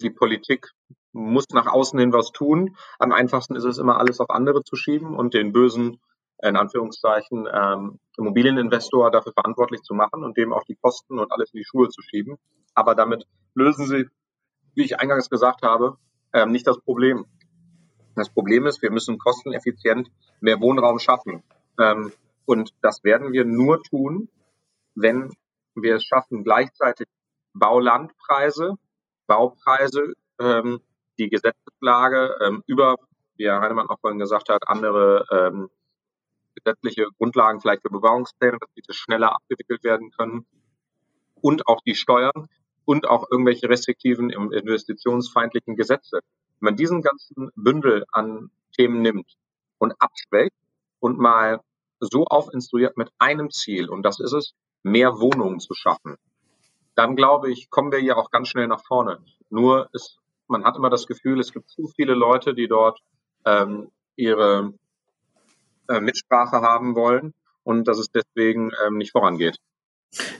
die 0.00 0.10
Politik 0.10 0.70
muss 1.12 1.48
nach 1.50 1.66
außen 1.66 1.98
hin 1.98 2.12
was 2.12 2.30
tun. 2.30 2.76
Am 2.98 3.12
einfachsten 3.12 3.56
ist 3.56 3.64
es 3.64 3.78
immer, 3.78 3.98
alles 3.98 4.20
auf 4.20 4.30
andere 4.30 4.62
zu 4.62 4.76
schieben 4.76 5.16
und 5.16 5.34
den 5.34 5.52
bösen 5.52 6.00
in 6.42 6.56
Anführungszeichen 6.56 7.46
ähm, 7.52 7.98
Immobilieninvestor 8.16 9.10
dafür 9.10 9.32
verantwortlich 9.32 9.82
zu 9.82 9.94
machen 9.94 10.24
und 10.24 10.36
dem 10.36 10.52
auch 10.52 10.64
die 10.64 10.76
Kosten 10.76 11.18
und 11.18 11.32
alles 11.32 11.52
in 11.52 11.58
die 11.58 11.64
Schuhe 11.64 11.88
zu 11.88 12.02
schieben. 12.02 12.36
Aber 12.74 12.94
damit 12.94 13.26
lösen 13.54 13.86
sie, 13.86 14.08
wie 14.74 14.84
ich 14.84 14.98
eingangs 14.98 15.28
gesagt 15.28 15.62
habe, 15.62 15.96
ähm, 16.32 16.52
nicht 16.52 16.66
das 16.66 16.78
Problem. 16.80 17.26
Das 18.16 18.30
Problem 18.30 18.66
ist, 18.66 18.82
wir 18.82 18.90
müssen 18.90 19.18
kosteneffizient 19.18 20.10
mehr 20.40 20.60
Wohnraum 20.60 20.98
schaffen. 20.98 21.42
Ähm, 21.78 22.12
und 22.46 22.72
das 22.82 23.04
werden 23.04 23.32
wir 23.32 23.44
nur 23.44 23.82
tun, 23.82 24.28
wenn 24.94 25.32
wir 25.74 25.96
es 25.96 26.04
schaffen, 26.04 26.44
gleichzeitig 26.44 27.06
Baulandpreise, 27.54 28.74
Baupreise, 29.26 30.14
ähm, 30.40 30.80
die 31.18 31.28
Gesetzeslage 31.28 32.36
ähm, 32.42 32.62
über, 32.66 32.96
wie 33.36 33.44
Herr 33.46 33.60
Heinemann 33.60 33.88
auch 33.88 34.00
vorhin 34.00 34.18
gesagt 34.18 34.48
hat, 34.48 34.68
andere 34.68 35.26
ähm, 35.30 35.70
gesetzliche 36.62 37.06
Grundlagen 37.18 37.60
vielleicht 37.60 37.82
für 37.82 37.90
Bebauungspläne, 37.90 38.58
dass 38.60 38.70
diese 38.74 38.92
schneller 38.92 39.34
abgewickelt 39.34 39.84
werden 39.84 40.10
können 40.10 40.46
und 41.40 41.66
auch 41.66 41.80
die 41.82 41.94
Steuern 41.94 42.48
und 42.84 43.08
auch 43.08 43.26
irgendwelche 43.30 43.68
restriktiven 43.68 44.30
investitionsfeindlichen 44.30 45.76
Gesetze. 45.76 46.20
Wenn 46.60 46.72
man 46.72 46.76
diesen 46.76 47.02
ganzen 47.02 47.50
Bündel 47.54 48.04
an 48.12 48.50
Themen 48.76 49.02
nimmt 49.02 49.36
und 49.78 49.94
abschwächt 49.98 50.56
und 50.98 51.18
mal 51.18 51.60
so 52.00 52.26
aufinstruiert 52.26 52.96
mit 52.96 53.10
einem 53.18 53.50
Ziel, 53.50 53.88
und 53.88 54.02
das 54.02 54.20
ist 54.20 54.32
es, 54.32 54.54
mehr 54.82 55.20
Wohnungen 55.20 55.60
zu 55.60 55.74
schaffen, 55.74 56.16
dann 56.94 57.16
glaube 57.16 57.50
ich, 57.50 57.70
kommen 57.70 57.92
wir 57.92 57.98
hier 57.98 58.16
auch 58.16 58.30
ganz 58.30 58.48
schnell 58.48 58.66
nach 58.66 58.84
vorne. 58.84 59.22
Nur 59.48 59.88
ist, 59.92 60.18
man 60.48 60.64
hat 60.64 60.76
immer 60.76 60.90
das 60.90 61.06
Gefühl, 61.06 61.40
es 61.40 61.52
gibt 61.52 61.68
zu 61.68 61.88
viele 61.88 62.14
Leute, 62.14 62.54
die 62.54 62.68
dort 62.68 63.00
ähm, 63.44 63.90
ihre 64.16 64.74
äh, 65.90 66.00
Mitsprache 66.00 66.62
haben 66.62 66.94
wollen 66.94 67.34
und 67.62 67.86
dass 67.88 67.98
es 67.98 68.08
deswegen 68.10 68.70
ähm, 68.86 68.96
nicht 68.96 69.12
vorangeht. 69.12 69.58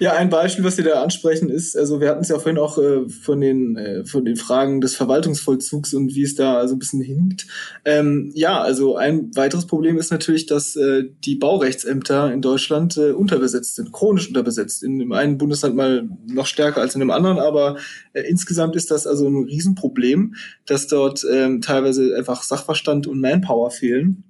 Ja, 0.01 0.15
ein 0.15 0.31
Beispiel, 0.31 0.65
was 0.65 0.75
Sie 0.75 0.83
da 0.83 1.01
ansprechen, 1.01 1.49
ist, 1.49 1.77
also 1.77 2.01
wir 2.01 2.09
hatten 2.09 2.23
es 2.23 2.29
ja 2.29 2.41
vorhin 2.41 2.59
auch 2.59 2.77
äh, 2.77 3.09
von 3.09 3.41
den 3.41 3.77
äh, 3.77 4.05
von 4.05 4.25
den 4.25 4.35
Fragen 4.35 4.81
des 4.81 4.97
Verwaltungsvollzugs 4.97 5.95
und 5.95 6.13
wie 6.17 6.25
es 6.25 6.35
da 6.35 6.57
also 6.57 6.75
ein 6.75 6.81
bisschen 6.81 7.01
hinkt. 7.01 7.47
Ähm, 7.85 8.33
ja, 8.35 8.61
also 8.61 8.97
ein 8.97 9.31
weiteres 9.37 9.69
Problem 9.69 9.97
ist 9.97 10.11
natürlich, 10.11 10.47
dass 10.47 10.75
äh, 10.75 11.05
die 11.25 11.37
Baurechtsämter 11.37 12.33
in 12.33 12.43
Deutschland 12.43 12.97
äh, 12.97 13.13
unterbesetzt 13.13 13.77
sind, 13.77 13.93
chronisch 13.93 14.27
unterbesetzt. 14.27 14.83
In 14.83 14.99
dem 14.99 15.13
einen 15.13 15.39
Bundesland 15.39 15.77
mal 15.77 16.09
noch 16.27 16.47
stärker 16.47 16.81
als 16.81 16.95
in 16.95 17.01
dem 17.01 17.13
anderen, 17.13 17.39
aber 17.39 17.77
äh, 18.13 18.23
insgesamt 18.23 18.75
ist 18.75 18.91
das 18.91 19.07
also 19.07 19.29
ein 19.29 19.45
Riesenproblem, 19.45 20.35
dass 20.67 20.89
dort 20.89 21.25
ähm, 21.31 21.61
teilweise 21.61 22.17
einfach 22.17 22.43
Sachverstand 22.43 23.07
und 23.07 23.21
Manpower 23.21 23.71
fehlen 23.71 24.30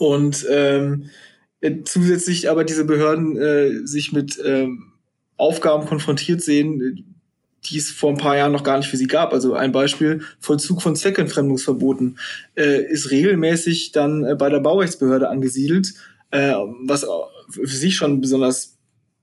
und 0.00 0.46
ähm, 0.48 1.10
äh, 1.60 1.82
zusätzlich 1.84 2.48
aber 2.48 2.64
diese 2.64 2.86
Behörden 2.86 3.36
äh, 3.36 3.86
sich 3.86 4.12
mit 4.12 4.40
ähm, 4.42 4.92
Aufgaben 5.36 5.86
konfrontiert 5.86 6.40
sehen, 6.40 7.04
die 7.64 7.76
es 7.76 7.90
vor 7.90 8.10
ein 8.10 8.16
paar 8.16 8.36
Jahren 8.36 8.52
noch 8.52 8.64
gar 8.64 8.78
nicht 8.78 8.88
für 8.88 8.96
sie 8.96 9.06
gab. 9.06 9.34
Also 9.34 9.52
ein 9.52 9.72
Beispiel, 9.72 10.22
Vollzug 10.38 10.80
von 10.80 10.96
Zweckentfremdungsverboten 10.96 12.18
äh, 12.56 12.82
ist 12.90 13.10
regelmäßig 13.10 13.92
dann 13.92 14.24
äh, 14.24 14.34
bei 14.36 14.48
der 14.48 14.60
Baurechtsbehörde 14.60 15.28
angesiedelt, 15.28 15.92
äh, 16.30 16.54
was 16.84 17.06
für 17.50 17.66
sich 17.66 17.96
schon 17.96 18.22
besonders 18.22 18.78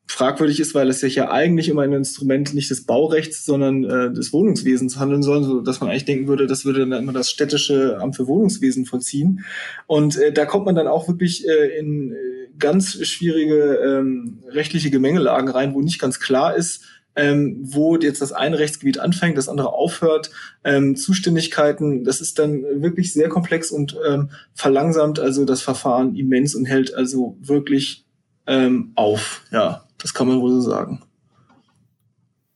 fragwürdig 0.07 0.59
ist, 0.59 0.73
weil 0.73 0.89
es 0.89 1.01
sich 1.01 1.15
ja 1.15 1.29
eigentlich 1.29 1.71
um 1.71 1.79
ein 1.79 1.91
Instrument 1.91 2.53
nicht 2.53 2.69
des 2.69 2.85
Baurechts, 2.85 3.45
sondern 3.45 3.83
äh, 3.83 4.11
des 4.11 4.31
Wohnungswesens 4.31 4.97
handeln 4.97 5.21
soll, 5.21 5.43
so 5.43 5.61
dass 5.61 5.81
man 5.81 5.89
eigentlich 5.89 6.05
denken 6.05 6.27
würde, 6.27 6.47
das 6.47 6.63
würde 6.63 6.87
dann 6.87 7.03
immer 7.03 7.13
das 7.13 7.29
städtische 7.29 7.99
Amt 7.99 8.15
für 8.15 8.27
Wohnungswesen 8.27 8.85
vollziehen. 8.85 9.43
Und 9.85 10.17
äh, 10.17 10.31
da 10.31 10.45
kommt 10.45 10.65
man 10.65 10.75
dann 10.75 10.87
auch 10.87 11.07
wirklich 11.07 11.47
äh, 11.47 11.77
in 11.77 12.13
äh, 12.13 12.15
ganz 12.57 13.05
schwierige 13.05 13.79
ähm, 13.85 14.39
rechtliche 14.47 14.89
Gemengelagen 14.89 15.49
rein, 15.49 15.73
wo 15.73 15.81
nicht 15.81 15.99
ganz 15.99 16.19
klar 16.19 16.55
ist, 16.55 16.85
ähm, 17.17 17.57
wo 17.61 17.97
jetzt 17.97 18.21
das 18.21 18.31
eine 18.31 18.59
Rechtsgebiet 18.59 18.99
anfängt, 18.99 19.37
das 19.37 19.49
andere 19.49 19.73
aufhört, 19.73 20.29
ähm, 20.63 20.95
Zuständigkeiten, 20.95 22.03
das 22.03 22.21
ist 22.21 22.39
dann 22.39 22.63
wirklich 22.81 23.11
sehr 23.11 23.27
komplex 23.27 23.71
und 23.71 23.97
ähm, 24.07 24.29
verlangsamt 24.53 25.19
also 25.19 25.43
das 25.43 25.61
Verfahren 25.61 26.15
immens 26.15 26.55
und 26.55 26.65
hält 26.65 26.93
also 26.93 27.35
wirklich 27.41 28.05
ähm, 28.45 28.91
auf. 28.95 29.43
Ja, 29.51 29.86
das 30.07 30.13
kann 30.13 30.29
man 30.29 30.39
wohl 30.39 30.51
so 30.51 30.61
sagen. 30.61 31.03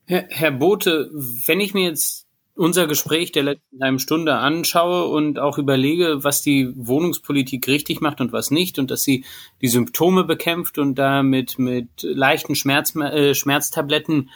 Herr, 0.06 0.24
Herr 0.30 0.52
Bote, 0.52 1.10
wenn 1.12 1.60
ich 1.60 1.74
mir 1.74 1.82
jetzt 1.82 2.26
unser 2.54 2.86
Gespräch 2.86 3.30
der 3.30 3.42
letzten 3.42 3.82
halben 3.82 3.98
Stunde 3.98 4.36
anschaue 4.36 5.08
und 5.08 5.38
auch 5.38 5.58
überlege, 5.58 6.24
was 6.24 6.40
die 6.40 6.72
Wohnungspolitik 6.74 7.68
richtig 7.68 8.00
macht 8.00 8.22
und 8.22 8.32
was 8.32 8.50
nicht 8.50 8.78
und 8.78 8.90
dass 8.90 9.02
sie 9.02 9.26
die 9.60 9.68
Symptome 9.68 10.24
bekämpft 10.24 10.78
und 10.78 10.94
damit 10.94 11.58
mit 11.58 11.90
leichten 12.00 12.54
Schmerz, 12.54 12.96
äh, 12.96 13.34
Schmerztabletten 13.34 14.30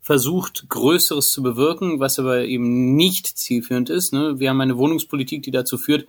versucht, 0.00 0.64
Größeres 0.70 1.30
zu 1.30 1.42
bewirken, 1.42 2.00
was 2.00 2.18
aber 2.18 2.46
eben 2.46 2.96
nicht 2.96 3.26
zielführend 3.26 3.90
ist. 3.90 4.14
Ne? 4.14 4.40
Wir 4.40 4.48
haben 4.48 4.62
eine 4.62 4.78
Wohnungspolitik, 4.78 5.42
die 5.42 5.50
dazu 5.50 5.76
führt, 5.76 6.08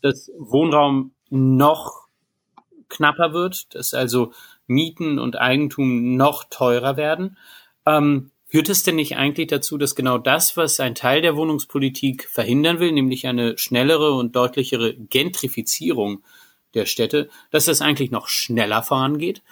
dass 0.00 0.28
Wohnraum 0.38 1.12
noch 1.30 2.08
knapper 2.88 3.32
wird, 3.32 3.72
dass 3.76 3.94
also 3.94 4.32
Mieten 4.66 5.18
und 5.18 5.38
Eigentum 5.38 6.16
noch 6.16 6.44
teurer 6.44 6.96
werden. 6.96 7.36
Ähm, 7.86 8.30
führt 8.46 8.68
es 8.68 8.82
denn 8.82 8.96
nicht 8.96 9.16
eigentlich 9.16 9.48
dazu, 9.48 9.78
dass 9.78 9.94
genau 9.94 10.18
das, 10.18 10.56
was 10.56 10.80
ein 10.80 10.94
Teil 10.94 11.22
der 11.22 11.36
Wohnungspolitik 11.36 12.28
verhindern 12.28 12.78
will, 12.78 12.92
nämlich 12.92 13.26
eine 13.26 13.58
schnellere 13.58 14.12
und 14.12 14.36
deutlichere 14.36 14.94
Gentrifizierung 14.94 16.22
der 16.74 16.86
Städte, 16.86 17.28
dass 17.50 17.66
das 17.66 17.80
eigentlich 17.80 18.10
noch 18.10 18.28
schneller 18.28 18.82
vorangeht? 18.82 19.42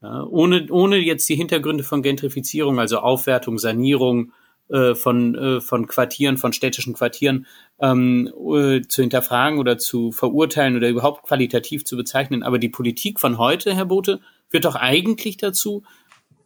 Ja, 0.00 0.24
ohne, 0.24 0.66
ohne 0.70 0.96
jetzt 0.96 1.28
die 1.28 1.34
Hintergründe 1.34 1.84
von 1.84 2.02
Gentrifizierung, 2.02 2.78
also 2.78 2.98
Aufwertung, 2.98 3.58
Sanierung 3.58 4.32
äh, 4.68 4.94
von, 4.94 5.34
äh, 5.34 5.60
von 5.60 5.86
Quartieren, 5.86 6.36
von 6.36 6.52
städtischen 6.52 6.94
Quartieren 6.94 7.46
ähm, 7.80 8.32
äh, 8.36 8.82
zu 8.82 9.02
hinterfragen 9.02 9.58
oder 9.58 9.78
zu 9.78 10.12
verurteilen 10.12 10.76
oder 10.76 10.88
überhaupt 10.88 11.22
qualitativ 11.22 11.84
zu 11.84 11.96
bezeichnen. 11.96 12.42
Aber 12.42 12.58
die 12.58 12.68
Politik 12.68 13.20
von 13.20 13.38
heute, 13.38 13.74
Herr 13.74 13.86
Bote, 13.86 14.20
führt 14.48 14.64
doch 14.64 14.76
eigentlich 14.76 15.36
dazu, 15.36 15.82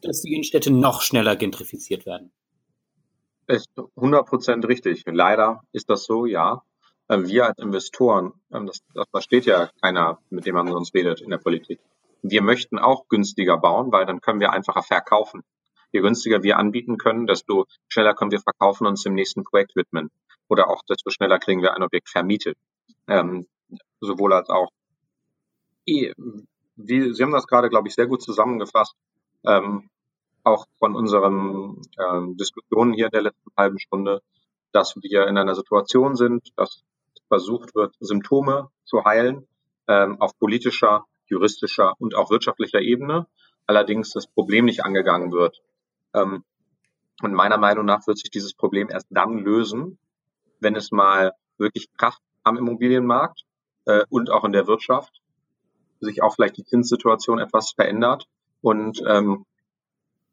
dass 0.03 0.23
die 0.23 0.33
Innenstädte 0.33 0.71
noch 0.71 1.03
schneller 1.03 1.37
gentrifiziert 1.37 2.07
werden. 2.07 2.33
Ist 3.47 3.69
100% 3.77 4.67
richtig. 4.67 5.03
Leider 5.07 5.63
ist 5.73 5.91
das 5.91 6.05
so, 6.05 6.27
ja. 6.27 6.63
Ähm, 7.09 7.27
wir 7.27 7.47
als 7.47 7.59
Investoren, 7.59 8.33
ähm, 8.53 8.67
das, 8.67 8.81
das 8.95 9.07
versteht 9.11 9.47
ja 9.47 9.71
keiner, 9.81 10.19
mit 10.31 10.47
dem 10.47 10.55
man 10.55 10.69
sonst 10.69 10.95
redet 10.95 11.21
in 11.21 11.31
der 11.31 11.39
Politik 11.39 11.81
wir 12.23 12.43
möchten 12.43 12.79
auch 12.79 13.09
günstiger 13.09 13.59
bauen, 13.59 13.93
weil 13.93 14.07
dann 14.07 14.21
können 14.21 14.41
wir 14.41 14.53
einfacher 14.53 14.83
verkaufen. 14.83 15.43
Je 15.93 16.01
günstiger 16.01 16.43
wir 16.43 16.59
anbieten 16.59 16.99
können, 16.99 17.27
desto 17.27 17.67
schneller 17.89 18.15
können 18.15 18.31
wir 18.31 18.41
verkaufen 18.41 18.87
und 18.87 18.93
uns 18.93 19.03
dem 19.03 19.15
nächsten 19.15 19.45
Projekt 19.45 19.77
widmen. 19.77 20.11
Oder 20.49 20.69
auch 20.69 20.83
desto 20.89 21.11
schneller 21.11 21.39
kriegen 21.39 21.63
wir 21.63 21.75
ein 21.75 21.83
Objekt 21.83 22.09
vermietet. 22.09 22.57
Ähm, 23.09 23.47
sowohl 24.01 24.33
als 24.33 24.49
auch. 24.49 24.71
Sie 25.87 26.13
haben 26.17 27.33
das 27.33 27.47
gerade, 27.47 27.69
glaube 27.69 27.89
ich, 27.89 27.95
sehr 27.95 28.07
gut 28.07 28.23
zusammengefasst. 28.23 28.95
Ähm, 29.45 29.91
auch 30.45 30.67
von 30.79 30.95
unseren 30.97 31.83
ähm, 31.99 32.37
Diskussionen 32.37 32.93
hier 32.93 33.07
in 33.07 33.13
der 33.13 33.23
letzten 33.23 33.51
halben 33.57 33.79
Stunde, 33.79 34.23
dass 34.73 34.97
wir 34.97 35.27
in 35.29 35.39
einer 35.39 35.55
Situation 35.55 36.17
sind, 36.17 36.49
dass 36.57 36.83
versucht 37.33 37.75
wird, 37.75 37.95
Symptome 37.99 38.69
zu 38.85 39.07
heilen 39.07 39.47
ähm, 39.89 40.21
auf 40.21 40.39
politischer 40.39 41.07
juristischer 41.29 41.95
und 41.99 42.15
auch 42.15 42.31
wirtschaftlicher 42.31 42.81
Ebene, 42.81 43.27
allerdings 43.67 44.11
das 44.11 44.27
Problem 44.27 44.67
nicht 44.67 44.85
angegangen 44.85 45.33
wird. 45.33 45.63
Ähm, 46.15 46.45
und 47.23 47.35
meiner 47.35 47.59
Meinung 47.59 47.85
nach 47.85 48.07
wird 48.07 48.19
sich 48.19 48.31
dieses 48.31 48.55
Problem 48.55 48.89
erst 48.91 49.07
dann 49.11 49.39
lösen, 49.39 49.99
wenn 50.61 50.77
es 50.77 50.91
mal 50.91 51.33
wirklich 51.59 51.89
Kraft 51.97 52.21
am 52.43 52.57
Immobilienmarkt 52.57 53.45
äh, 53.85 54.05
und 54.09 54.31
auch 54.31 54.45
in 54.45 54.53
der 54.53 54.67
Wirtschaft 54.67 55.21
sich 56.01 56.23
auch 56.23 56.35
vielleicht 56.35 56.57
die 56.57 56.65
Zinssituation 56.65 57.39
etwas 57.39 57.73
verändert 57.73 58.27
und 58.61 59.03
ähm, 59.07 59.47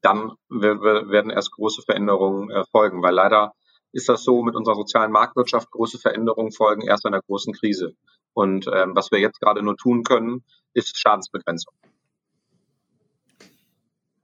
dann 0.02 0.34
werden 0.50 1.30
erst 1.30 1.52
große 1.52 1.82
Veränderungen 1.82 2.50
äh, 2.50 2.64
folgen, 2.72 3.04
weil 3.04 3.14
leider 3.14 3.54
ist 3.92 4.08
das 4.08 4.24
so 4.24 4.44
mit 4.44 4.56
unserer 4.56 4.76
sozialen 4.76 5.12
Marktwirtschaft, 5.12 5.72
große 5.72 6.00
Veränderungen 6.00 6.52
folgen 6.52 6.84
erst 6.84 7.06
einer 7.06 7.22
großen 7.22 7.54
Krise. 7.54 7.96
Und 8.34 8.68
ähm, 8.74 8.96
was 8.96 9.12
wir 9.12 9.20
jetzt 9.20 9.42
gerade 9.42 9.62
nur 9.64 9.76
tun 9.78 10.04
können, 10.04 10.44
ist 10.74 10.98
Schadensbegrenzung. 10.98 11.74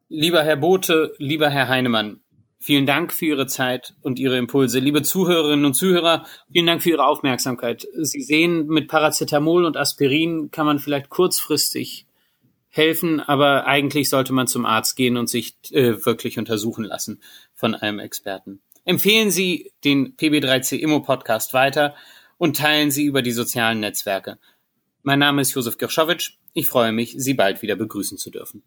Lieber 0.07 0.43
Herr 0.43 0.57
Bote, 0.57 1.15
lieber 1.17 1.49
Herr 1.49 1.67
Heinemann, 1.67 2.19
vielen 2.59 2.85
Dank 2.85 3.11
für 3.11 3.25
Ihre 3.25 3.47
Zeit 3.47 3.95
und 4.03 4.19
Ihre 4.19 4.37
Impulse. 4.37 4.77
Liebe 4.77 5.01
Zuhörerinnen 5.01 5.65
und 5.65 5.73
Zuhörer, 5.73 6.27
vielen 6.51 6.67
Dank 6.67 6.83
für 6.83 6.91
Ihre 6.91 7.07
Aufmerksamkeit. 7.07 7.87
Sie 7.97 8.21
sehen, 8.21 8.67
mit 8.67 8.87
Paracetamol 8.87 9.65
und 9.65 9.77
Aspirin 9.77 10.51
kann 10.51 10.67
man 10.67 10.77
vielleicht 10.77 11.09
kurzfristig 11.09 12.05
helfen, 12.67 13.19
aber 13.19 13.65
eigentlich 13.65 14.11
sollte 14.11 14.31
man 14.31 14.45
zum 14.45 14.67
Arzt 14.67 14.95
gehen 14.95 15.17
und 15.17 15.27
sich 15.27 15.55
äh, 15.71 16.05
wirklich 16.05 16.37
untersuchen 16.37 16.83
lassen 16.83 17.19
von 17.55 17.73
einem 17.73 17.97
Experten. 17.97 18.61
Empfehlen 18.83 19.31
Sie 19.31 19.71
den 19.83 20.15
PB3C 20.17 20.75
Immo 20.77 20.99
Podcast 20.99 21.55
weiter 21.55 21.95
und 22.37 22.57
teilen 22.57 22.91
Sie 22.91 23.05
über 23.05 23.23
die 23.23 23.31
sozialen 23.31 23.79
Netzwerke. 23.79 24.37
Mein 25.01 25.17
Name 25.17 25.41
ist 25.41 25.55
Josef 25.55 25.79
Gershowitsch. 25.79 26.33
Ich 26.53 26.67
freue 26.67 26.91
mich, 26.91 27.15
Sie 27.17 27.33
bald 27.33 27.63
wieder 27.63 27.75
begrüßen 27.75 28.19
zu 28.19 28.29
dürfen. 28.29 28.61